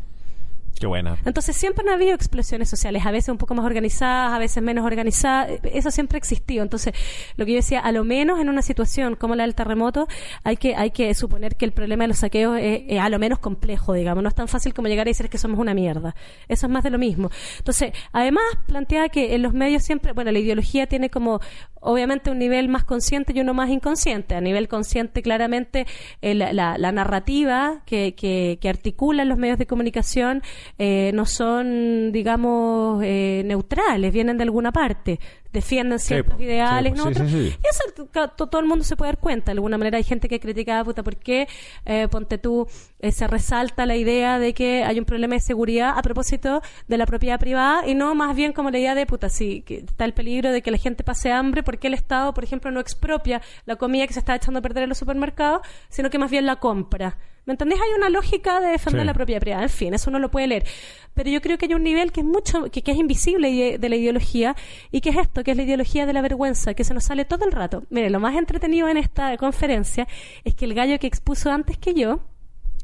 [0.79, 1.17] Qué buena.
[1.25, 4.85] Entonces siempre han habido explosiones sociales, a veces un poco más organizadas, a veces menos
[4.85, 6.63] organizadas, eso siempre ha existido.
[6.63, 6.93] Entonces,
[7.35, 10.07] lo que yo decía, a lo menos en una situación como la del terremoto,
[10.43, 13.39] hay que, hay que suponer que el problema de los saqueos es, a lo menos
[13.39, 16.15] complejo, digamos, no es tan fácil como llegar a decir que somos una mierda.
[16.47, 17.29] Eso es más de lo mismo.
[17.57, 21.39] Entonces, además plantea que en los medios siempre, bueno, la ideología tiene como
[21.87, 24.35] obviamente un nivel más consciente y uno más inconsciente.
[24.35, 25.87] A nivel consciente, claramente,
[26.21, 30.41] eh, la, la, narrativa que, que, que articulan los medios de comunicación
[30.77, 35.19] eh, no son, digamos, eh, neutrales, vienen de alguna parte,
[35.53, 37.09] defienden ciertos ideales, ¿no?
[37.09, 39.45] y eso todo el mundo se puede dar cuenta.
[39.45, 41.47] De alguna manera hay gente que critica, puta, ¿por qué,
[41.85, 42.67] eh, ponte tú,
[43.01, 47.05] se resalta la idea de que hay un problema de seguridad a propósito de la
[47.05, 50.13] propiedad privada y no más bien como la idea de, puta, sí, que está el
[50.13, 53.75] peligro de que la gente pase hambre, porque el Estado, por ejemplo, no expropia la
[53.75, 56.55] comida que se está echando a perder en los supermercados, sino que más bien la
[56.55, 57.17] compra.
[57.47, 57.79] ¿Me entendés?
[57.79, 59.63] Hay una lógica de defender la propia propiedad.
[59.63, 60.65] En fin, eso uno lo puede leer.
[61.13, 63.95] Pero yo creo que hay un nivel que es mucho, que, es invisible de la
[63.95, 64.53] ideología
[64.91, 67.23] y que es esto, que es la ideología de la vergüenza, que se nos sale
[67.23, 67.83] todo el rato.
[67.89, 70.09] Mire, lo más entretenido en esta conferencia
[70.43, 72.19] es que el gallo que expuso antes que yo,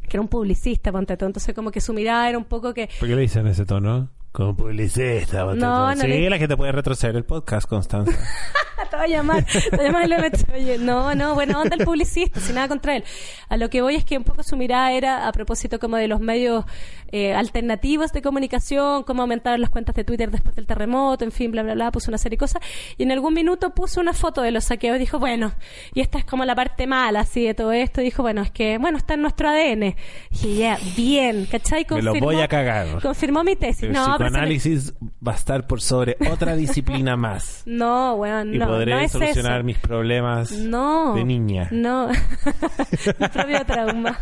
[0.07, 2.89] que era un publicista, ponte todo, entonces como que su mirada era un poco que...
[2.99, 4.11] ¿Por qué le dicen ese tono?
[4.31, 5.43] Como publicista.
[5.43, 8.17] No, no sí, la gente puede retroceder el podcast, Constanza.
[8.93, 12.39] te voy a llamar, te voy a llamar Oye, no, no, bueno, onda el publicista,
[12.39, 13.03] sin nada contra él.
[13.49, 16.07] A lo que voy es que un poco su mirada era a propósito como de
[16.07, 16.63] los medios
[17.11, 21.51] eh, alternativos de comunicación, cómo aumentaron las cuentas de Twitter después del terremoto, en fin,
[21.51, 22.61] bla, bla, bla, puso una serie de cosas.
[22.97, 25.53] Y en algún minuto puso una foto de los saqueos y dijo, bueno,
[25.93, 28.01] y esta es como la parte mala, así, de todo esto.
[28.01, 29.83] Y dijo, bueno, es que, bueno, está en nuestro ADN.
[29.83, 29.95] Y
[30.31, 31.85] dije, ya, bien, ¿cachai?
[31.85, 33.01] Confirmó, Me lo voy a cagar.
[33.01, 33.89] Confirmó mi tesis.
[33.89, 34.93] no, análisis
[35.25, 37.63] va a estar por sobre otra disciplina más.
[37.73, 41.67] No, bueno, y podré solucionar mis problemas de niña.
[41.71, 42.09] No,
[43.19, 44.19] mi propio trauma.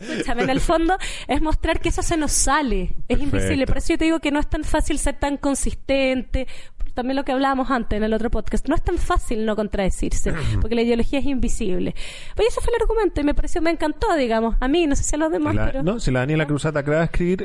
[0.00, 0.96] Escúchame, en el fondo
[1.28, 3.66] es mostrar que eso se nos sale, es invisible.
[3.66, 6.46] Por eso yo te digo que no es tan fácil ser tan consistente.
[6.94, 10.32] También lo que hablábamos antes en el otro podcast, no es tan fácil no contradecirse,
[10.60, 11.94] porque la ideología es invisible.
[12.36, 14.56] Pues ese fue el argumento y me pareció, me encantó, digamos.
[14.60, 15.56] A mí, no sé si a los demás.
[15.56, 15.82] pero...
[15.82, 17.42] No, si la Daniela Cruzata acaba de escribir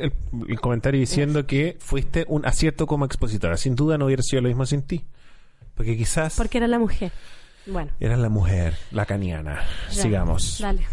[0.48, 3.56] el, comentario diciendo que fuiste un acierto como expositora.
[3.56, 5.04] Sin duda no hubiera sido lo mismo sin ti.
[5.80, 6.36] Porque quizás.
[6.36, 7.10] Porque era la mujer.
[7.64, 7.90] Bueno.
[8.00, 9.62] Era la mujer, la caniana.
[9.88, 10.58] Sigamos.
[10.60, 10.86] Dale.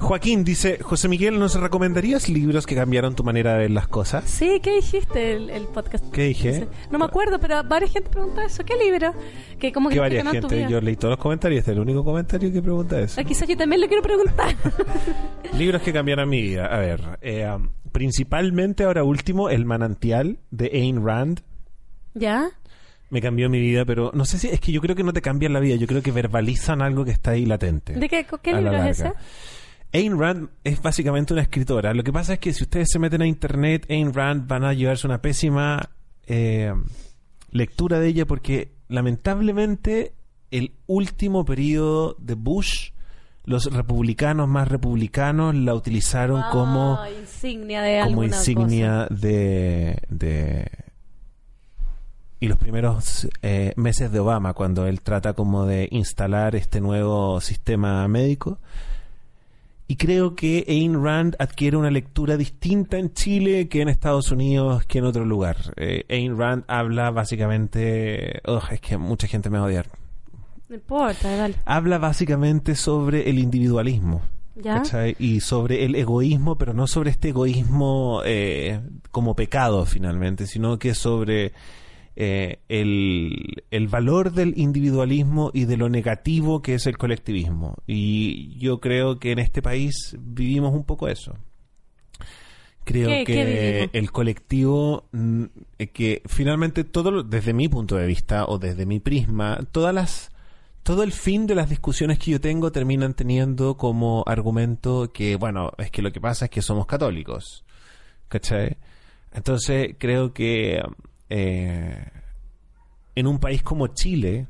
[0.00, 4.24] Joaquín dice, José Miguel, ¿nos recomendarías libros que cambiaron tu manera de ver las cosas?
[4.24, 6.04] Sí, ¿qué dijiste el, podcast?
[6.10, 6.66] ¿Qué dije?
[6.90, 8.64] No me acuerdo, pero varias gente pregunta eso.
[8.64, 9.14] ¿Qué libro?
[9.60, 10.66] Que como que ¿Qué varias gente?
[10.68, 13.20] Yo leí todos los comentarios, este es el único comentario que pregunta eso.
[13.20, 14.56] Ah, quizás yo también lo quiero preguntar.
[15.52, 16.66] libros que cambiaron mi vida.
[16.66, 21.42] A ver, eh, um, principalmente ahora último, El manantial de Ayn Rand.
[22.14, 22.50] ¿Ya?
[23.10, 25.22] me cambió mi vida, pero no sé si es que yo creo que no te
[25.22, 27.94] cambian la vida, yo creo que verbalizan algo que está ahí latente.
[27.94, 29.12] ¿De qué, qué libro es ese?
[29.92, 31.94] Ayn Rand es básicamente una escritora.
[31.94, 34.74] Lo que pasa es que si ustedes se meten a internet, Ayn Rand van a
[34.74, 35.88] llevarse una pésima
[36.26, 36.74] eh,
[37.50, 40.12] lectura de ella porque lamentablemente
[40.50, 42.90] el último periodo de Bush
[43.48, 49.96] los republicanos más republicanos la utilizaron como insignia de como insignia de
[52.40, 57.40] y los primeros eh, meses de Obama, cuando él trata como de instalar este nuevo
[57.40, 58.58] sistema médico.
[59.88, 64.84] Y creo que Ayn Rand adquiere una lectura distinta en Chile que en Estados Unidos,
[64.84, 65.56] que en otro lugar.
[65.76, 68.40] Eh, Ayn Rand habla básicamente...
[68.70, 69.86] es que mucha gente me va a odiar.
[70.68, 71.54] No importa, dale.
[71.64, 74.22] Habla básicamente sobre el individualismo.
[74.56, 74.82] ¿Ya?
[75.18, 78.80] Y sobre el egoísmo, pero no sobre este egoísmo eh,
[79.12, 81.52] como pecado finalmente, sino que sobre
[82.16, 87.76] eh, el, el, valor del individualismo y de lo negativo que es el colectivismo.
[87.86, 91.36] Y yo creo que en este país vivimos un poco eso.
[92.82, 95.44] Creo que el colectivo, mm,
[95.78, 100.32] eh, que finalmente todo, desde mi punto de vista o desde mi prisma, todas las
[100.82, 105.72] todo el fin de las discusiones que yo tengo terminan teniendo como argumento que, bueno,
[105.78, 107.64] es que lo que pasa es que somos católicos.
[108.28, 108.76] ¿Cachai?
[109.32, 110.80] Entonces creo que
[111.28, 112.04] eh,
[113.14, 114.46] en un país como Chile,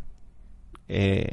[0.88, 1.30] eh,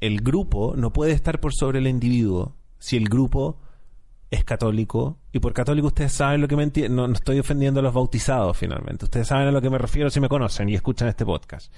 [0.00, 3.60] el grupo no puede estar por sobre el individuo si el grupo
[4.32, 5.18] es católico.
[5.32, 6.96] Y por católico ustedes saben lo que me entienden.
[6.96, 9.04] No, estoy ofendiendo a los bautizados finalmente.
[9.04, 11.72] Ustedes saben a lo que me refiero si me conocen y escuchan este podcast.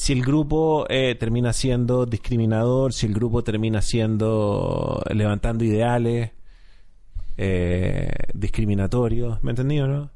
[0.00, 6.30] Si el grupo eh, termina siendo discriminador, si el grupo termina siendo levantando ideales
[8.34, 10.10] discriminatorios, ¿me entendido, no?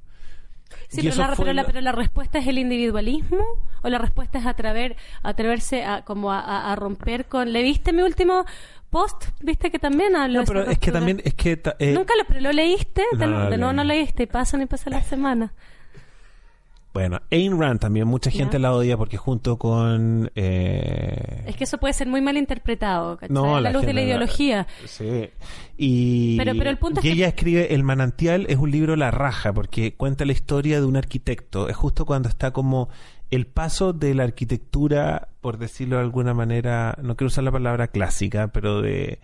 [0.88, 3.44] Sí, pero la, fue pero, la, la- pero la respuesta es el individualismo
[3.82, 7.52] o la respuesta es atrever, atreverse a como a, a- a romper con.
[7.52, 8.44] ¿Le viste mi último
[8.90, 9.26] post?
[9.40, 12.40] ¿Viste que también hablo No, pero es que también es que eh, Nunca lo, pero
[12.40, 13.98] lo leíste, No, Te lo- no no leí.
[13.98, 15.50] leíste, pasan y pasan las semanas.
[16.94, 21.76] Bueno, Ayn Rand también mucha gente la odia porque junto con eh, Es que eso
[21.78, 23.34] puede ser muy mal interpretado, ¿cachai?
[23.34, 24.66] No, a la, la luz de la ideología.
[24.86, 25.28] Sí.
[25.76, 28.94] Y, Pero- pero el punto es y que- ella escribe El manantial es un libro
[28.96, 31.68] la raja porque cuenta la historia de un arquitecto.
[31.68, 32.88] Es justo cuando está como
[33.30, 37.88] el paso de la arquitectura, por decirlo de alguna manera, no quiero usar la palabra
[37.88, 39.18] clásica, pero de...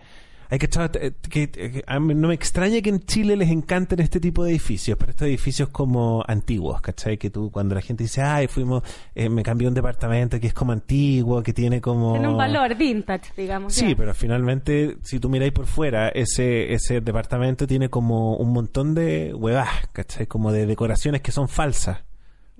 [0.51, 4.19] Hay que, que, que- a mí no me extraña que en Chile les encanten este
[4.19, 7.17] tipo de edificios, pero estos edificios como antiguos, ¿cachai?
[7.17, 8.83] Que tú, cuando la gente dice, ay, fuimos,
[9.15, 12.11] eh, me cambié un departamento que es como antiguo, que tiene como...
[12.11, 13.73] Tiene un valor vintage, digamos.
[13.73, 13.95] Sí, ya.
[13.95, 19.33] pero finalmente, si tú miráis por fuera, ese, ese departamento tiene como un montón de
[19.33, 20.27] huevas, ¿cachai?
[20.27, 21.99] Como de decoraciones que son falsas.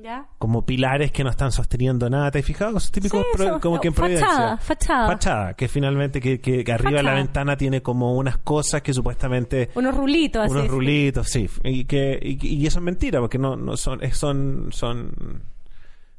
[0.02, 0.26] ¿Ya?
[0.39, 2.32] Como pilares que no están sosteniendo nada.
[2.32, 2.72] ¿Te has fijado?
[2.78, 3.60] Esos típicos Sí, pro- eso.
[3.60, 4.58] como que en Fachada, Providencia.
[4.58, 5.08] fachada.
[5.08, 8.93] Fachada, que finalmente que, que- que arriba de la ventana tiene como unas cosas que
[8.93, 9.70] supuestamente...
[9.76, 10.52] Unos rulitos así.
[10.54, 11.47] unos rulitos, sí.
[11.64, 15.43] Y, que, y, y eso es mentira, porque no, no son, son, son,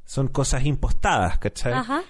[0.05, 1.73] son cosas impostadas, ¿cachai?
[1.73, 2.03] Ajá.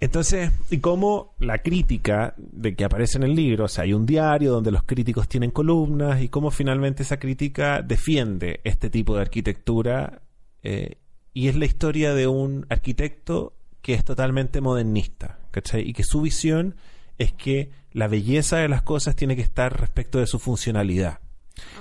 [0.00, 4.06] Entonces, y cómo la crítica de que aparece en el libro, o sea, hay un
[4.06, 9.22] diario donde los críticos tienen columnas y cómo finalmente esa crítica defiende este tipo de
[9.22, 10.20] arquitectura
[10.62, 10.96] eh,
[11.34, 15.88] y es la historia de un arquitecto que es totalmente modernista, ¿cachai?
[15.88, 16.76] Y que su visión
[17.16, 21.20] es que la belleza de las cosas tiene que estar respecto de su funcionalidad.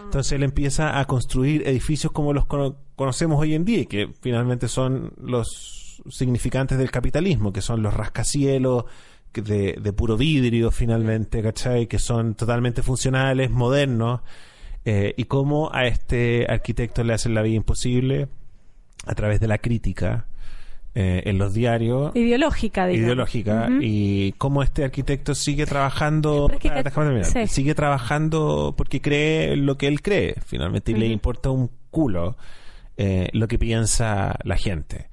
[0.04, 4.10] Entonces él empieza a construir edificios como los cono- conocemos hoy en día, y que
[4.22, 8.86] finalmente son los significantes del capitalismo, que son los rascacielos
[9.34, 11.86] de puro vidrio finalmente, ¿cachai?
[11.86, 14.22] Que son totalmente funcionales, modernos,
[14.84, 18.30] eh, y cómo a este arquitecto le hacen la vida imposible
[19.06, 20.26] a través de la crítica
[20.96, 22.16] eh, en los diarios.
[22.16, 23.06] Ideológica, digamos.
[23.06, 23.70] ideológica.
[23.82, 27.48] Y cómo este arquitecto sigue trabajando Pero es que- Ah, sí.
[27.48, 32.36] sigue trabajando porque cree lo que él cree finalmente y le importa un culo
[32.98, 35.10] eh, lo que piensa la gente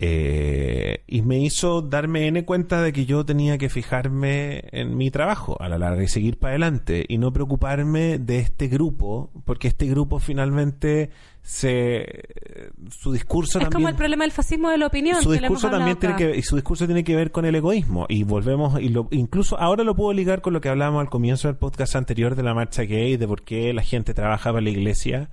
[0.00, 5.10] Eh, y me hizo darme en cuenta de que yo tenía que fijarme en mi
[5.10, 9.66] trabajo a la larga y seguir para adelante y no preocuparme de este grupo porque
[9.66, 11.10] este grupo finalmente
[11.42, 12.28] se
[12.90, 15.20] su discurso Es también como el problema del fascismo de la opinión.
[15.20, 16.30] su que discurso también tiene acá.
[16.30, 19.58] que y su discurso tiene que ver con el egoísmo y volvemos y lo, incluso
[19.58, 22.54] ahora lo puedo ligar con lo que hablábamos al comienzo del podcast anterior de la
[22.54, 25.28] marcha gay de por qué la gente trabaja para la iglesia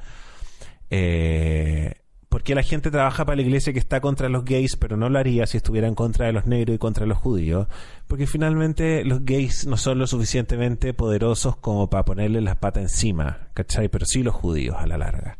[0.89, 1.93] eh,
[2.35, 5.07] por qué la gente trabaja para la iglesia que está contra los gays pero no
[5.07, 7.67] lo haría si estuviera en contra de los negros y contra los judíos
[8.09, 13.47] porque finalmente los gays no son lo suficientemente poderosos como para ponerle las patas encima
[13.53, 13.87] ¿cachai?
[13.87, 15.37] pero sí los judíos a la larga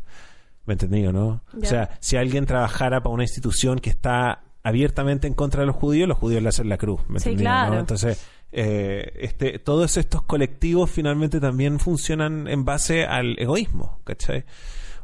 [0.66, 1.44] ¿Me entendí o no?
[1.62, 5.76] O sea, si alguien trabajara para una institución que está abiertamente en contra de los
[5.76, 7.02] judíos, los judíos le hacen la cruz.
[7.08, 7.74] ¿me Sí, entendí claro.
[7.74, 7.80] no?
[7.82, 14.46] Entonces, eh, este, todos estos colectivos finalmente también funcionan en base al egoísmo, ¿cachai?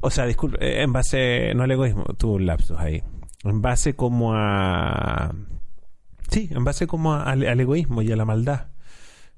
[0.01, 3.03] O sea, disculpe, eh, en base, no al egoísmo, tuvo un lapsus ahí.
[3.43, 5.33] En base como a...
[6.29, 8.67] Sí, en base como a- al, al egoísmo y a la maldad.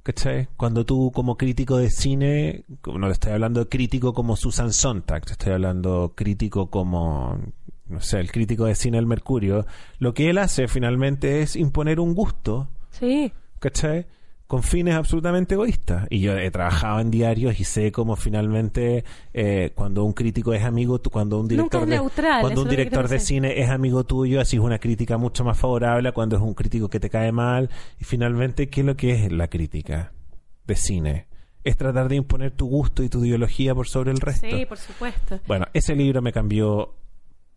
[0.04, 0.50] ¿Cachai?
[0.58, 5.26] Cuando tú como crítico de cine, no le estoy hablando de crítico como Susan Sontag,
[5.26, 7.38] te estoy hablando crítico como,
[7.88, 9.66] no sé, el crítico de cine del Mercurio,
[10.00, 13.32] lo que él hace finalmente es imponer un gusto, Sí.
[13.60, 14.06] ¿cachai?
[14.54, 16.06] Con fines absolutamente egoístas.
[16.12, 20.64] Y yo he trabajado en diarios y sé cómo finalmente eh, cuando un crítico es
[20.64, 24.04] amigo, tú, cuando un director es de, neutral, cuando un director de cine es amigo
[24.04, 27.10] tuyo, así es una crítica mucho más favorable a cuando es un crítico que te
[27.10, 27.72] cae mal.
[28.00, 30.12] Y finalmente, ¿qué es lo que es la crítica
[30.68, 31.26] de cine?
[31.64, 34.48] Es tratar de imponer tu gusto y tu ideología por sobre el resto.
[34.48, 35.40] Sí, por supuesto.
[35.48, 36.94] Bueno, ese libro me cambió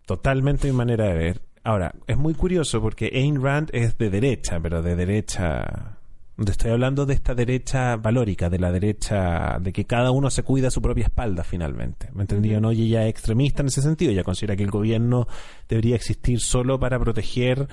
[0.06, 1.42] totalmente mi manera de ver.
[1.62, 5.95] Ahora, es muy curioso porque Ayn Rand es de derecha, pero de derecha...
[6.44, 10.42] Te estoy hablando de esta derecha valórica, de la derecha de que cada uno se
[10.42, 12.10] cuida su propia espalda finalmente.
[12.12, 12.72] ¿Me entendí o no?
[12.72, 14.12] Y ella es extremista en ese sentido.
[14.12, 15.26] Ella considera que el gobierno
[15.66, 17.66] debería existir solo para proteger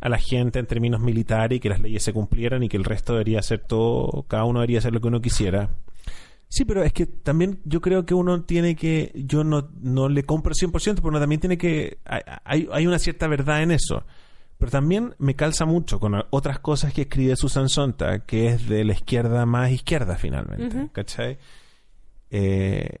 [0.00, 2.84] a la gente en términos militares y que las leyes se cumplieran y que el
[2.84, 5.70] resto debería hacer todo, cada uno debería hacer lo que uno quisiera.
[6.48, 10.24] Sí, pero es que también yo creo que uno tiene que, yo no, no le
[10.24, 14.04] compro 100%, pero uno también tiene que, hay- hay, hay una cierta verdad en eso.
[14.58, 18.84] Pero también me calza mucho con otras cosas que escribe Susan Sontag, que es de
[18.84, 20.90] la izquierda más izquierda finalmente, Ujú.
[20.92, 21.38] ¿cachai?
[22.30, 22.98] Eh,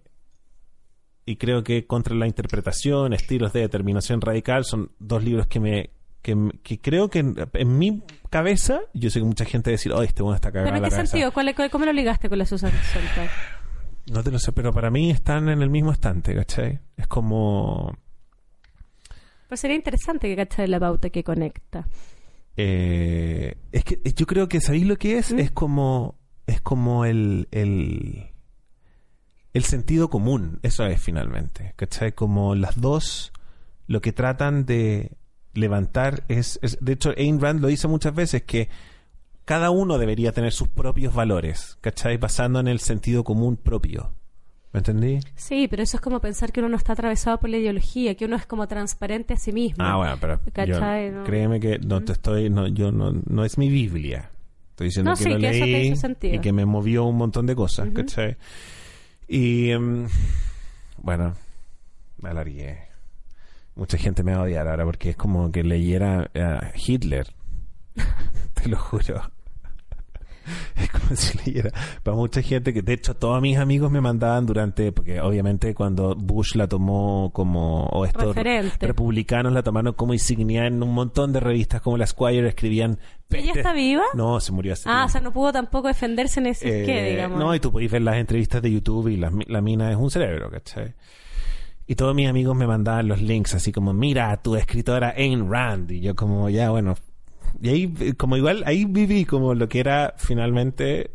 [1.26, 5.90] y creo que contra la interpretación, estilos de determinación radical, son dos libros que me
[6.22, 9.76] que, que creo que en, en mi cabeza, yo sé que mucha gente va a
[9.76, 11.10] decir, oh, este bueno está cagado ¿Pero en la qué cabeza".
[11.10, 11.32] sentido?
[11.32, 13.30] ¿Cuál, cuál- ¿Cómo lo ligaste con la Susan Sontag?
[14.12, 16.80] No te lo sé, pero para mí están en el mismo estante, ¿cachai?
[16.96, 17.96] Es como...
[19.48, 21.88] Pues sería interesante que cachar la pauta que conecta.
[22.56, 25.32] Eh, es que yo creo que, ¿sabéis lo que es?
[25.32, 25.38] ¿Mm?
[25.38, 28.30] Es como, es como el, el,
[29.54, 32.12] el sentido común, eso es finalmente, ¿cachai?
[32.12, 33.32] Como las dos
[33.86, 35.12] lo que tratan de
[35.54, 38.68] levantar es, es- de hecho Ayn Rand lo dice muchas veces que
[39.44, 42.18] cada uno debería tener sus propios valores, ¿cachai?
[42.18, 44.12] Basando en el sentido común propio.
[44.72, 45.18] ¿Me entendí?
[45.34, 48.26] Sí, pero eso es como pensar que uno no está atravesado por la ideología, que
[48.26, 49.82] uno es como transparente a sí mismo.
[49.82, 51.10] Ah, bueno, pero yo- ¿Cachai?
[51.10, 51.24] No.
[51.24, 54.30] créeme que no te estoy, no, yo no, no es mi Biblia.
[54.70, 56.34] Estoy diciendo No, que sí, lo que eso te leí hizo sentido.
[56.34, 57.94] y que me movió un montón de cosas, Ujú.
[57.96, 58.36] ¿cachai?
[59.26, 60.06] Y em,
[60.98, 61.34] bueno,
[62.20, 62.78] me alargué.
[63.74, 67.26] Mucha gente me va a odiar ahora porque es como que leyera a Hitler.
[68.54, 69.22] Te lo juro.
[70.76, 71.70] Es como si leyera.
[72.02, 76.14] Para mucha gente que, de hecho, todos mis amigos me mandaban durante, porque obviamente cuando
[76.14, 78.86] Bush la tomó como, o estos Referente.
[78.86, 82.98] republicanos la tomaron como insignia en un montón de revistas como la Squire, escribían.
[83.30, 84.04] ¿Ella está viva?
[84.14, 87.10] No, se murió hace Ah, o sea, no pudo tampoco defenderse en ese Eh, qué,
[87.10, 87.38] digamos.
[87.38, 90.10] No, y tú podéis ver las entrevistas de YouTube y la, la mina es un
[90.10, 90.94] cerebro, ¿cachai?
[91.86, 95.90] Y todos mis amigos me mandaban los links así como, mira, tu escritora Ayn Rand.
[95.90, 96.96] Y yo como, ya, bueno.
[97.60, 101.10] Y ahí, como igual, ahí viví como lo que era finalmente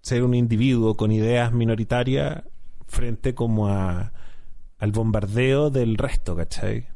[0.00, 2.42] ser un individuo con ideas minoritarias
[2.86, 4.12] frente como a
[4.78, 6.88] al bombardeo del resto, ¿cachai?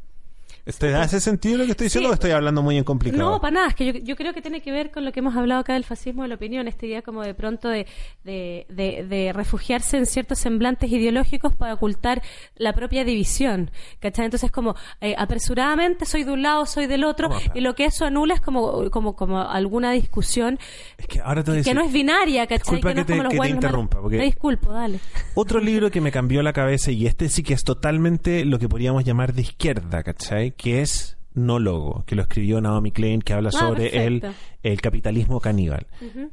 [0.79, 2.11] ¿Te hace sentido lo que estoy diciendo Sí.
[2.11, 3.23] o estoy hablando muy en complicado?
[3.31, 5.21] No, para nada, es que yo, yo creo que tiene que ver con lo que
[5.21, 7.87] hemos hablado acá del fascismo de la opinión, esta idea como de pronto de,
[8.25, 12.21] de, de- de refugiarse en ciertos semblantes ideológicos para ocultar
[12.57, 14.25] la propia división, ¿cachai?
[14.25, 17.85] Entonces como eh, apresuradamente soy de un lado, soy del otro, No, y lo que
[17.85, 20.59] eso anula es como, como, como alguna discusión
[20.99, 22.81] Es que ahora te no es binaria, ¿cachai?
[22.81, 24.99] Que no que es te- como los interrumpa, porque- Me disculpo, dale.
[25.35, 28.69] Otro libro que me cambió la cabeza, y este sí que es totalmente lo que
[28.69, 30.56] podríamos llamar de izquierda, ¿cachai?
[30.57, 34.23] Que es No Logo, que lo escribió Naomi Klein, que habla Ah, sobre el,
[34.63, 35.87] el capitalismo caníbal.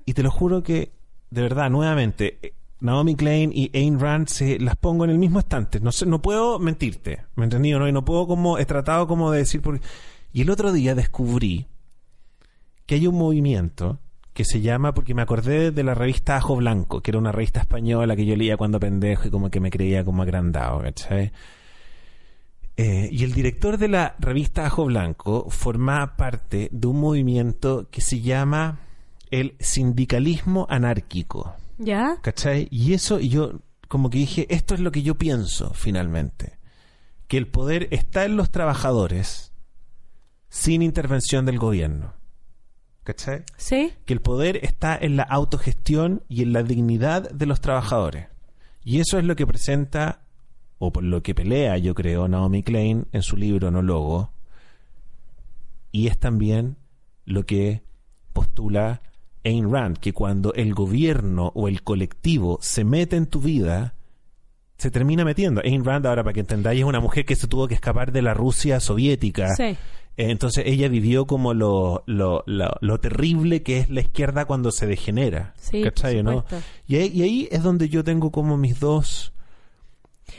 [0.06, 0.92] Y te lo juro que,
[1.30, 5.40] de verdad, nuevamente, eh, Naomi Klein y Ayn Rand se las pongo en el mismo
[5.40, 5.80] estante.
[5.80, 7.88] No sé, no puedo mentirte, ¿me entendí o no?
[7.88, 9.80] Y no puedo como, he tratado como de decir por...
[10.34, 11.68] Y el otro día descubrí
[12.86, 14.00] que hay un movimiento
[14.34, 17.60] que se llama, porque me acordé de la revista Ajo Blanco, que era una revista
[17.60, 21.32] española que yo leía cuando pendejo y como que me creía como agrandado, ¿cachai?
[22.76, 28.02] Eh, y el director de la revista Ajo Blanco forma parte de un movimiento que
[28.02, 28.80] se llama
[29.30, 32.18] el sindicalismo anárquico, ¿Ya?
[32.22, 32.68] ¿cachai?
[32.72, 36.58] Y eso, yo como que dije, esto es lo que yo pienso finalmente,
[37.28, 39.54] que el poder está en los trabajadores
[40.50, 42.14] sin intervención del gobierno,
[43.04, 43.44] ¿cachai?
[43.58, 43.94] ¿Sí?
[44.06, 48.28] que el poder está en la autogestión y en la dignidad de los trabajadores.
[48.84, 50.22] Y eso es lo que presenta,
[50.86, 54.34] o por lo que pelea, yo creo, Naomi Klein en su libro No Logo.
[55.94, 56.76] Y es también
[57.24, 57.84] lo que
[58.34, 59.02] postula
[59.46, 63.96] Ayn Rand, que cuando el gobierno o el colectivo se mete en tu vida,
[64.78, 65.62] se termina metiendo.
[65.64, 68.22] Ayn Rand, ahora para que entendáis, es una mujer que se tuvo que escapar de
[68.22, 69.56] la Rusia soviética.
[69.56, 69.64] Sí.
[69.64, 69.78] Eh,
[70.18, 74.86] Entonces ella vivió como lo, lo, lo, lo terrible que es la izquierda cuando se
[74.86, 75.54] degenera.
[75.56, 76.44] Sí, por ¿Cachai, o no?
[76.88, 79.33] Y ahí, y ahí es donde yo tengo como mis dos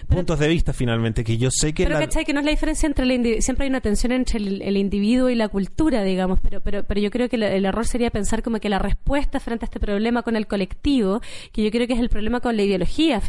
[0.05, 1.85] puntos de vista finalmente, que yo sé que...
[1.85, 2.25] Pero la- ¿cachai?
[2.25, 4.77] Que no es la diferencia entre el indi- siempre hay una tensión entre el, el
[4.77, 8.11] individuo y la cultura, digamos, pero pero pero yo creo que el, el error sería
[8.11, 11.21] pensar como que la respuesta frente a este problema con el colectivo,
[11.53, 13.21] que yo creo que es el problema con la ideología,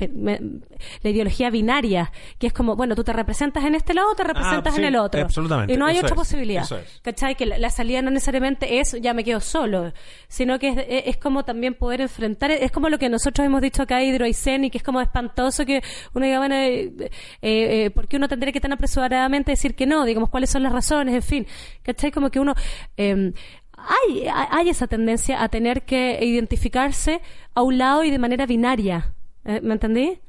[1.04, 4.24] la ideología binaria, que es como, bueno, tú te representas en este lado o te
[4.24, 5.22] representas Ah, sí, en el otro.
[5.22, 6.64] absolutamente, Y no hay eso otra es, posibilidad.
[6.64, 7.00] eso es.
[7.02, 7.36] ¿Cachai?
[7.36, 9.94] Que la, la salida no necesariamente es ya me quedo solo,
[10.28, 13.62] sino que es, es- es como también poder enfrentar, es como lo que nosotros hemos
[13.62, 15.82] dicho acá, Hidroaicén, y que es como espantoso que
[16.14, 17.10] uno diga, bueno, eh,
[17.42, 20.06] eh, ¿por qué uno tendría que tan apresuradamente decir que no?
[20.06, 21.14] Digamos, ¿cuáles son las razones?
[21.16, 21.48] En fin,
[21.84, 22.12] ¿cachai?
[22.12, 22.54] Como que uno...
[22.98, 23.34] eh,
[23.78, 27.22] hay, hay esa tendencia a tener que identificarse
[27.54, 29.14] a un lado y de manera binaria.
[29.44, 30.20] Eh, ¿Me entendí?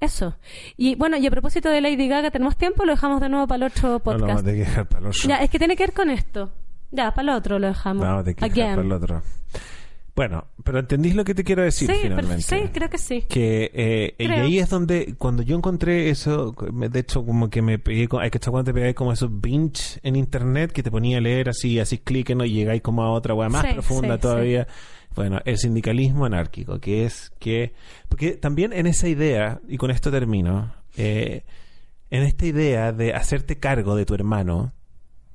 [0.00, 0.36] Eso.
[0.76, 3.64] Y bueno, y a propósito de Lady Gaga, ¿tenemos tiempo lo dejamos de nuevo para
[3.66, 4.44] el otro No, no, podcast?
[4.44, 5.28] tener que dejar para el otro.
[5.28, 6.50] Ya, es que tiene que ver con esto.
[6.90, 8.04] Ya, para el otro lo dejamos.
[8.06, 8.70] No, Again.
[8.74, 9.22] para el otro.
[10.14, 12.44] Bueno, pero ¿entendís lo que te quiero decir Sí, finalmente?
[12.46, 13.22] pero- sí, creo que sí.
[13.22, 17.78] que eh, y ahí es donde cuando yo encontré eso de hecho como que me
[17.78, 20.90] pegué con, hay que estar cuando te pegáis como esos binge en internet que te
[20.90, 22.44] ponía a leer así así clic ¿no?
[22.44, 24.66] y llegáis como a otra wea más Sí, profunda sí, todavía
[25.16, 27.72] bueno el sindicalismo anárquico que es que
[28.10, 31.44] porque también en esa idea y con esto termino eh,
[32.10, 34.74] en esta idea de hacerte cargo de tu hermano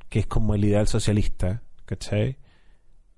[0.09, 2.37] que es como el ideal socialista ¿cachai?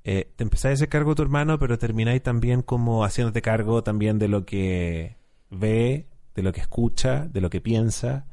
[0.03, 3.83] Eh, te empezáis a hacer cargo de tu hermano, pero termináis también como haciéndote cargo
[3.83, 5.17] también de lo que
[5.49, 8.25] ve, de lo que escucha, de lo que piensa,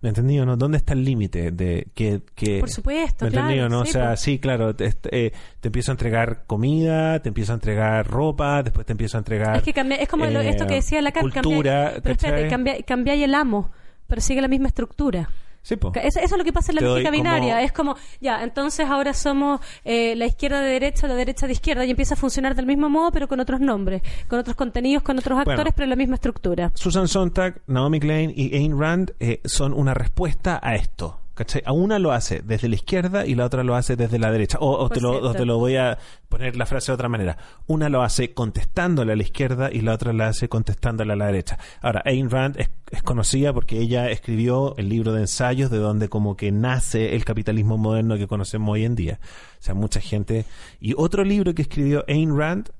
[0.00, 0.56] ¿Me entendí o no?
[0.56, 2.58] ¿Dónde está el límite de que, que...
[2.58, 3.84] Por supuesto, ¿Me claro, o no?
[3.84, 4.20] sí, o sea, pues.
[4.20, 8.84] sí, claro, te, eh, te empiezo a entregar comida, te empiezo a entregar ropa, después
[8.84, 9.58] te empiezo a entregar...
[9.58, 12.50] Es que cambia, es como lo- eh, esto que decía la Cultura, pero espérate, ¿cachai?
[12.50, 13.70] cambia, cambiáis el amo,
[14.08, 15.30] pero sigue la misma estructura.
[15.62, 15.92] Sí, po.
[15.94, 17.62] Eso, eso es lo que pasa en la lógica como- binaria.
[17.62, 21.84] Es como, ya, entonces ahora somos eh, la izquierda de derecha, la derecha de izquierda,
[21.84, 25.18] y empieza a funcionar del mismo modo, pero con otros nombres, con otros contenidos, con
[25.18, 25.72] otros actores, Bueno.
[25.76, 26.72] pero en la misma estructura.
[26.74, 31.20] Susan Sontag, Naomi Klein y Ayn Rand eh, son una respuesta a esto.
[31.34, 31.62] ¿Cachai?
[31.64, 34.58] A una lo hace desde la izquierda y la otra lo hace desde la derecha.
[34.60, 37.36] O, te lo voy a poner la frase de otra manera.
[37.66, 41.26] Una lo hace contestándole a la izquierda y la otra la hace contestándole a la
[41.26, 41.58] derecha.
[41.80, 46.08] Ahora, Ayn Rand es, es conocida porque ella escribió el libro de ensayos de donde
[46.08, 49.20] como que nace el capitalismo moderno que conocemos hoy en día.
[49.60, 50.44] O sea, mucha gente...
[50.80, 52.70] Y otro libro que escribió Ayn Rand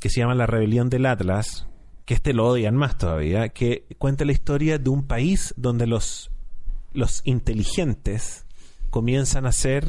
[0.00, 1.66] que se llama La Rebelión del Atlas,
[2.06, 6.30] que este lo odian más todavía, que cuenta la historia de un país donde los,
[6.92, 8.46] los inteligentes
[8.90, 9.88] comienzan a ser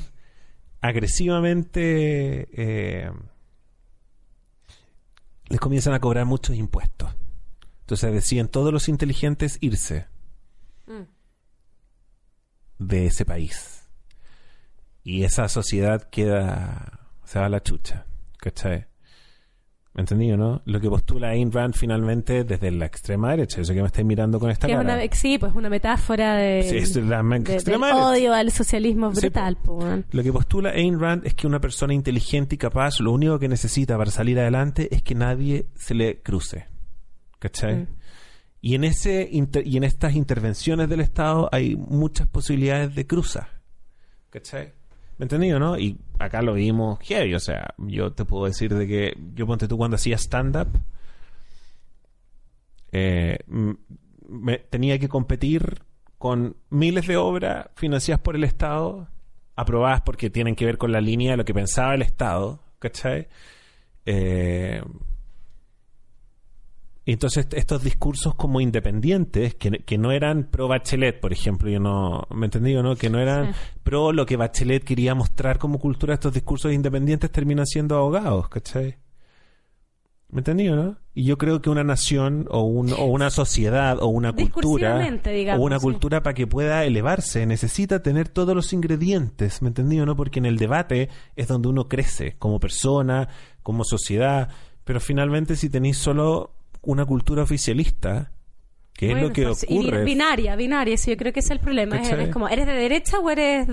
[0.81, 2.47] agresivamente...
[2.53, 3.11] eh,
[5.47, 7.13] les comienzan a cobrar muchos impuestos.
[7.81, 10.07] Entonces deciden todos los inteligentes irse
[10.87, 11.03] Mm.
[12.79, 13.87] de ese país.
[15.03, 17.09] Y esa sociedad queda...
[17.25, 18.05] se va a la chucha.
[18.37, 18.87] ¿Cachai?
[19.93, 20.61] ¿Me entendí o no?
[20.63, 23.59] Lo que postula Ayn Rand finalmente desde la extrema derecha.
[23.59, 24.93] Eso que me estáis mirando con esta Que es cara.
[25.03, 28.09] una, sí, pues una metáfora de, Sí, es la me- de- extrema del derecha.
[28.09, 29.57] odio al socialismo brutal.
[29.57, 30.05] po, weón.
[30.11, 33.49] Lo que postula Ayn Rand es que una persona inteligente y capaz lo único que
[33.49, 36.67] necesita para salir adelante es que nadie se le cruce.
[37.39, 37.75] ¿Cachai?
[37.81, 37.87] Mm.
[38.61, 43.49] Y en ese inter- y en estas intervenciones del Estado hay muchas posibilidades de cruza.
[44.29, 44.71] ¿Cachai?
[45.21, 45.77] ¿Me entendido, no?
[45.77, 49.67] Y acá lo vimos heavy, o sea, yo te puedo decir de que yo ponte
[49.67, 50.67] tú cuando hacía stand-up,
[52.91, 53.37] eh,
[54.71, 55.83] tenía que competir
[56.17, 59.09] con miles de obras financiadas por el Estado,
[59.55, 63.27] aprobadas porque tienen que ver con la línea de lo que pensaba el Estado, ¿cachai?
[64.07, 64.81] Eh,
[67.11, 71.69] y entonces est- estos discursos como independientes, que, que no eran pro Bachelet, por ejemplo,
[71.69, 72.95] yo no, ¿me entendí o no?
[72.95, 73.59] Que no eran Sí.
[73.83, 78.95] pro lo que Bachelet quería mostrar como cultura, estos discursos independientes terminan siendo ahogados, ¿cachai?
[80.29, 80.97] ¿Me entendí o no?
[81.13, 84.97] Y yo creo que una nación o, un- o una sociedad o una cultura
[85.33, 85.83] digamos, o una sí.
[85.83, 90.15] cultura para que pueda elevarse necesita tener todos los ingredientes, ¿me entendí o no?
[90.15, 93.27] Porque en el debate es donde uno crece como persona,
[93.61, 94.47] como sociedad,
[94.85, 98.31] pero finalmente si tenéis solo una cultura oficialista,
[98.93, 100.03] que es lo que ocurre.
[100.03, 101.97] binaria, binaria, sí, yo creo que ese es el problema.
[101.97, 103.67] Es, como, ¿eres de derecha o eres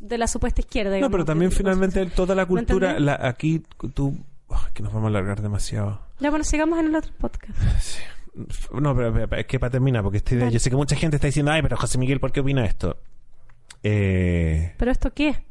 [0.00, 0.98] de, la supuesta izquierda?
[0.98, 3.62] No, pero también finalmente toda la ¿Me cultura, la, aquí
[3.94, 4.16] tú...
[4.48, 6.00] ay, que nos vamos a alargar demasiado.
[6.20, 7.58] Ya, bueno, sigamos en el otro podcast.
[8.72, 10.50] No, pero, pero, es que para terminar, porque Dale.
[10.50, 12.98] yo sé que mucha gente está diciendo, ay, pero José Miguel, ¿por qué opina esto?
[13.84, 15.44] Eh, ¿Pero esto qué?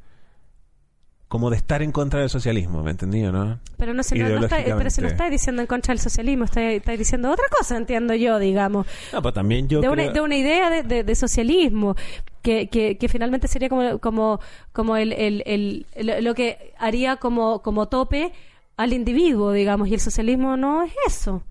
[1.34, 3.59] Como de estar en contra del socialismo, ¿me entendí o no?
[3.77, 6.45] Pero no, se, no, no está, pero si no está diciendo en contra del socialismo,
[6.45, 8.86] está, está diciendo otra cosa, entiendo yo, digamos.
[9.11, 10.03] No, pues también yo de, creo...
[10.05, 11.95] una, de una idea de, de- de socialismo
[12.43, 14.39] que, que, que finalmente sería como, como,
[14.73, 18.31] como el, el, el- lo- lo que haría como, como tope
[18.77, 21.41] al individuo, digamos, y el socialismo no es eso.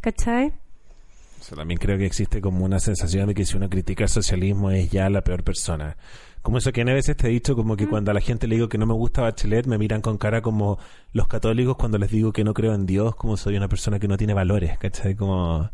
[0.00, 0.48] ¿Cachai?
[1.40, 4.10] O sea, también creo que existe como una sensación de que si uno critica el
[4.10, 5.96] socialismo es ya la peor persona.
[6.46, 8.54] Como eso que a veces te he dicho, como que cuando a la gente le
[8.54, 10.78] digo que no me gusta Bachelet, me miran con cara como
[11.12, 14.06] los católicos cuando les digo que no creo en Dios, como soy una persona que
[14.06, 15.16] no tiene valores, ¿cachai?
[15.16, 15.68] Como...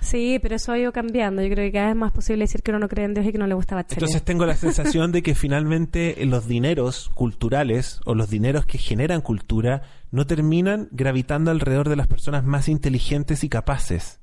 [0.00, 1.42] Sí, pero eso ha ido cambiando.
[1.42, 3.26] Yo creo que cada vez es más posible decir que uno no cree en Dios
[3.26, 3.98] y que no le gusta Bachelet.
[3.98, 9.20] Entonces tengo la sensación de que finalmente los dineros culturales o los dineros que generan
[9.20, 14.20] cultura no terminan gravitando alrededor de las personas más inteligentes y capaces,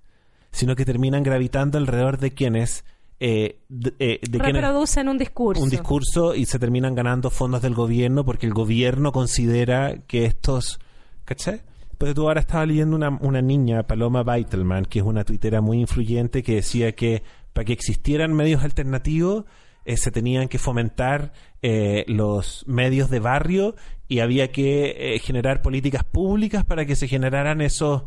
[0.51, 2.85] sino que terminan gravitando alrededor de quienes...
[3.23, 5.61] eh, de, eh, de quienes Reproducen un discurso.
[5.61, 10.79] un discurso y se terminan ganando fondos del gobierno porque el gobierno considera que estos...
[11.23, 11.61] ¿Cachai?
[11.99, 15.79] Pues tú ahora estaba leyendo una, una niña, Paloma Beitelman, que es una tuitera muy
[15.79, 17.21] influyente, que decía que
[17.53, 19.45] para que existieran medios alternativos
[19.85, 23.75] eh, se tenían que fomentar eh, los medios de barrio
[24.07, 28.03] y había que eh, generar políticas públicas para que se generaran esos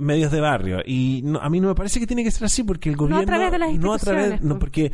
[0.00, 2.62] medios de barrio y no- a mí no me parece que tiene que ser así
[2.62, 4.60] porque el No a gobierno través de las no a través no po.
[4.60, 4.92] porque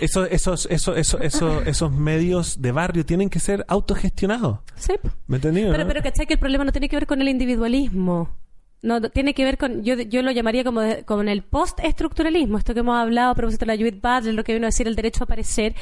[0.00, 1.20] esos esos esos esos
[1.66, 4.94] esos, medios de barrio tienen que ser autogestionados Sí.
[5.26, 5.62] ¿me entendí?
[5.62, 6.26] Pero, pero ¿cachai?
[6.26, 8.30] Que el problema no tiene que ver con el individualismo.
[8.82, 12.58] No, no, tiene que ver con, yo, yo lo llamaría como de- con el postestructuralismo,
[12.58, 14.86] esto que hemos hablado a propósito de la Judith Butler, lo que vino a decir
[14.86, 15.74] el derecho a aparecer,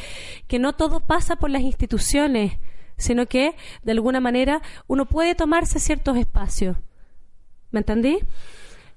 [0.47, 2.53] que no todo pasa por las instituciones,
[2.97, 6.77] sino que, de alguna manera, uno puede tomarse ciertos espacios.
[7.73, 8.18] ¿Me entendí?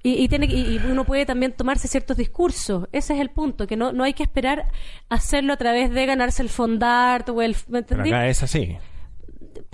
[0.06, 2.88] Y, y tiene, y, y uno puede también tomarse ciertos discursos.
[2.92, 4.66] Ese es el punto, que no, no hay que esperar
[5.08, 7.56] hacerlo a través de ganarse el fondart o el...
[8.28, 8.76] Es así.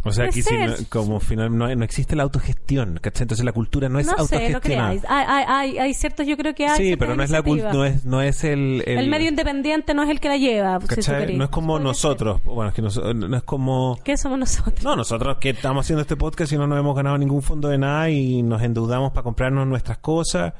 [0.05, 0.71] O sea, aquí ser.
[0.71, 3.23] no- como final no, no existe la autogestión, ¿cachai?
[3.25, 4.61] Entonces la cultura no es no sé, no autogestionada.
[4.91, 5.03] creáis.
[5.09, 8.21] Hay, hay, ciertos, yo creo que hay sí, pero no es la no es, no
[8.23, 10.79] es el, El, medio independiente no es el que la lleva.
[10.81, 11.37] si.
[11.37, 12.43] No es como nosotros.
[12.45, 13.99] Bueno, es que nos- no es como...
[14.05, 14.83] ¿Qué somos nosotros?
[14.83, 17.79] No, nosotros que estamos haciendo este podcast y no nos hemos ganado ningún fondo de
[17.79, 20.53] nada y nos endeudamos para comprarnos nuestras cosas.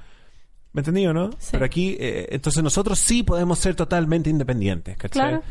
[0.73, 1.31] ¿Me entendido, no?
[1.39, 1.49] Sí.
[1.53, 5.11] Pero aquí, eh, entonces nosotros sí podemos ser totalmente independientes, ¿cachai?
[5.29, 5.43] Claro.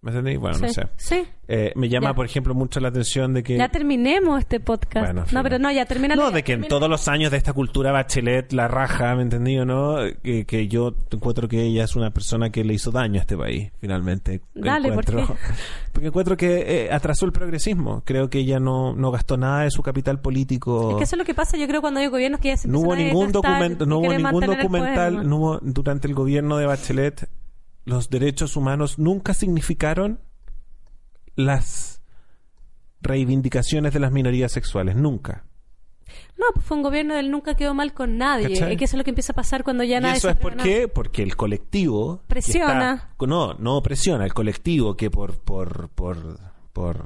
[0.00, 0.36] ¿Me entendí?
[0.36, 0.74] Bueno, no sí.
[0.74, 0.82] sé.
[0.96, 1.24] Sí.
[1.48, 2.14] Eh, me llama, Ya.
[2.14, 3.56] por ejemplo, mucho la atención de que...
[3.56, 5.06] Ya terminemos este podcast.
[5.06, 6.14] Bueno, no, pero no, ya termina.
[6.14, 9.64] No, de que en todos los años de esta cultura Bachelet, la raja, ¿me entendido,
[9.64, 9.96] no?
[10.22, 13.36] Que, que yo encuentro que ella es una persona que le hizo daño a este
[13.36, 14.40] país, finalmente.
[14.54, 15.24] Dale, ¿por qué?
[15.92, 18.02] Porque encuentro que eh, atrasó el progresismo.
[18.04, 20.90] Creo que ella no, no gastó nada de su capital político.
[20.92, 22.68] Es que eso es lo que pasa, yo creo, cuando hay gobiernos que ya se
[22.68, 27.28] no hubo ningún documento, no hubo ningún documental, no hubo- durante el gobierno de Bachelet,
[27.88, 30.20] los derechos humanos nunca significaron
[31.36, 32.00] las
[33.00, 35.44] reivindicaciones de las minorías sexuales, nunca.
[36.36, 38.48] No, pues fue un gobierno del nunca quedó mal con nadie.
[38.48, 38.72] ¿Cachai?
[38.72, 40.36] Es que eso es lo que empieza a pasar cuando ya Y nadie eso es
[40.36, 40.56] por
[40.88, 42.94] porque el colectivo Presiona.
[42.94, 46.38] está- no, no presiona, el colectivo que por, por, por,
[46.72, 47.04] por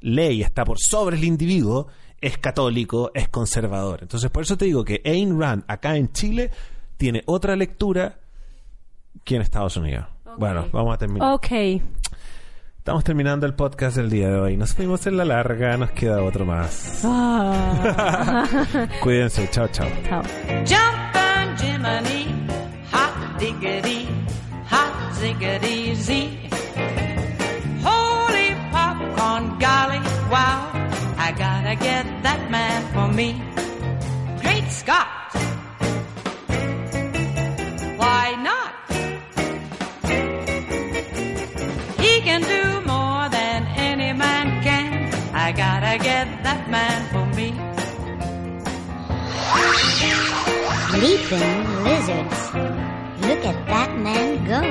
[0.00, 1.88] ley está por sobre el individuo
[2.20, 4.00] es católico, es conservador.
[4.02, 6.50] Entonces, por eso te digo que Ayn Rand acá en Chile
[6.96, 8.18] tiene otra lectura
[9.24, 10.06] que en Estados Unidos.
[10.38, 11.32] Bueno, vamos a terminar.
[11.32, 11.50] Ok.
[12.78, 14.56] Estamos terminando el podcast del día de hoy.
[14.56, 17.02] Nos fuimos en la larga, nos queda otro más.
[17.04, 18.88] Ah.
[19.02, 19.86] Cuídense, chao, chao.
[20.08, 20.22] Chao.
[20.64, 22.48] Jumping Jiminy,
[22.90, 24.08] hot diggity,
[24.68, 26.38] hot ziggity zee.
[27.84, 29.98] Holy popcorn, golly,
[30.30, 30.72] wow,
[31.18, 33.42] I gotta get that man for me.
[34.40, 35.19] Great Scott!
[46.70, 47.48] Man for me.
[51.02, 52.40] Leaping lizards.
[53.26, 54.62] Look at that man go.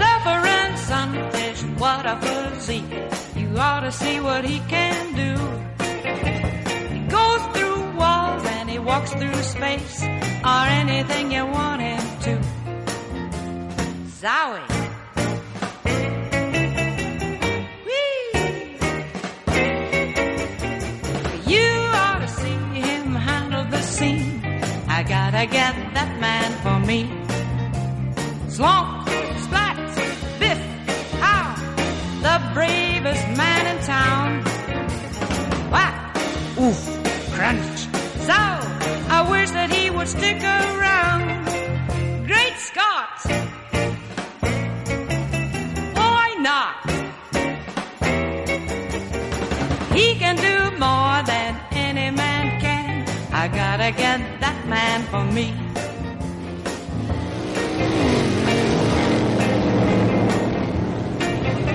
[0.00, 2.84] Suffering sunfish, what a physique.
[3.36, 5.32] You ought to see what he can do.
[6.94, 10.02] He goes through walls and he walks through space,
[10.44, 12.40] or anything you want him to.
[14.20, 14.77] Zowie.
[25.08, 27.08] Gotta get that man for me.
[28.50, 29.76] Slump, splat,
[30.38, 30.60] biff,
[31.22, 34.42] ah, ow, the bravest man in town.
[35.72, 35.96] Whack,
[36.60, 36.80] oof,
[37.32, 37.78] crunch.
[38.28, 38.40] So,
[39.16, 41.46] I wish that he would stick around.
[42.26, 43.16] Great Scott!
[45.94, 46.74] Why not?
[49.96, 53.08] He can do more than any man can.
[53.32, 54.37] I gotta get
[54.68, 55.54] man for me.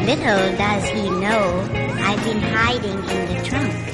[0.06, 1.68] Little does he know
[2.00, 3.93] I've been hiding in the trunk.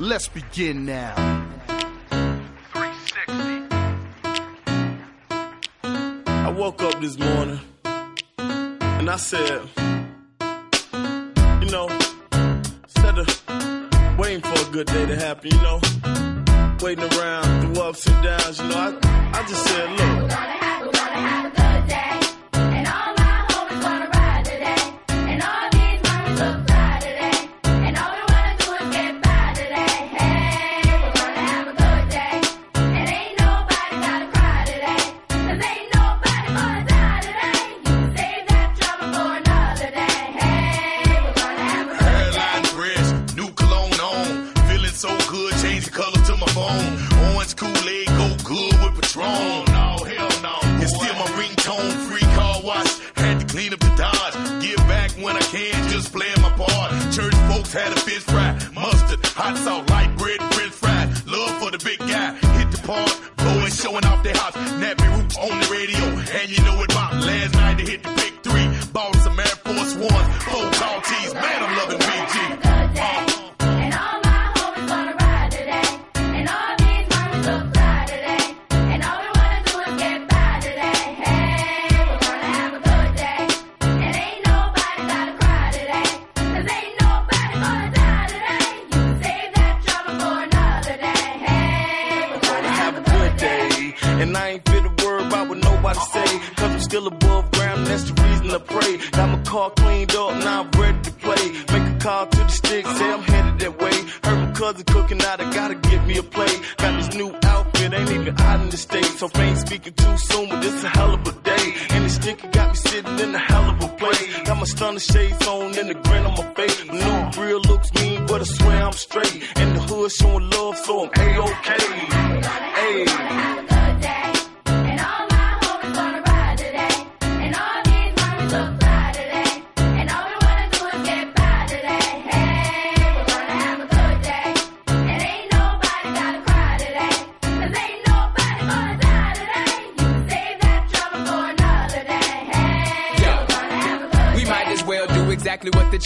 [0.00, 1.12] Let's begin now.
[2.72, 3.66] 360.
[6.24, 7.58] I woke up this morning
[8.38, 9.62] and I said,
[11.64, 11.88] you know,
[12.84, 15.80] instead of uh, waiting for a good day to happen, you know,
[16.80, 20.30] waiting around through ups and downs, you know, I, I just said, look.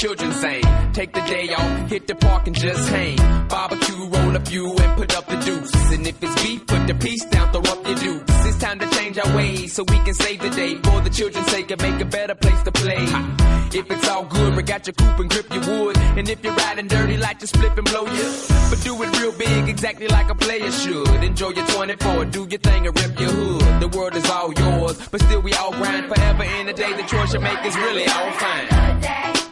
[0.03, 0.61] Children say.
[0.93, 3.17] Take the day off, hit the park and just hang.
[3.47, 5.93] Barbecue, roll a few and put up the deuce.
[5.95, 8.47] And if it's beef, put the piece down, throw up your dukes.
[8.47, 10.75] It's time to change our ways so we can save the day.
[10.87, 13.05] For the children's sake and make a better place to play.
[13.79, 15.97] If it's all good, we got your coupe and grip your wood.
[16.19, 18.29] And if you're riding dirty, like to flip and blow you.
[18.71, 21.23] But do it real big, exactly like a player should.
[21.23, 23.81] Enjoy your 24, do your thing and rip your hood.
[23.81, 26.93] The world is all yours, but still we all grind forever in a day.
[26.93, 29.52] The choice you make is really all fine.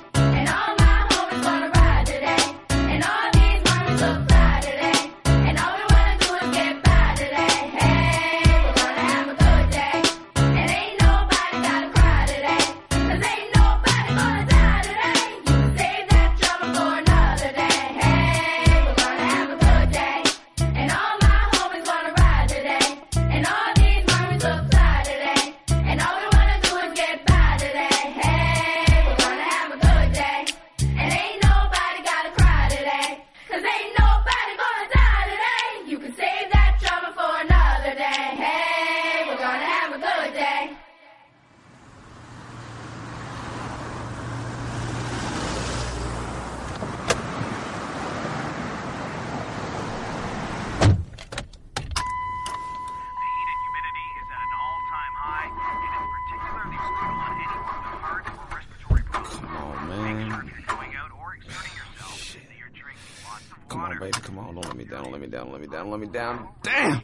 [65.50, 65.60] Down.
[65.60, 65.90] Let me down.
[65.90, 66.48] Let me down.
[66.62, 67.02] Damn.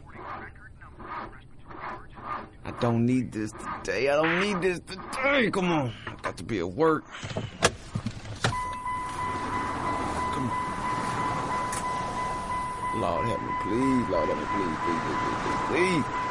[2.64, 3.52] I don't need this
[3.84, 4.08] today.
[4.08, 5.50] I don't need this today.
[5.50, 5.92] Come on.
[6.06, 7.04] I've got to be at work.
[10.32, 10.62] Come on.
[13.00, 14.08] Lord help me, please.
[14.10, 16.25] Lord help me, please, please, please, please, please.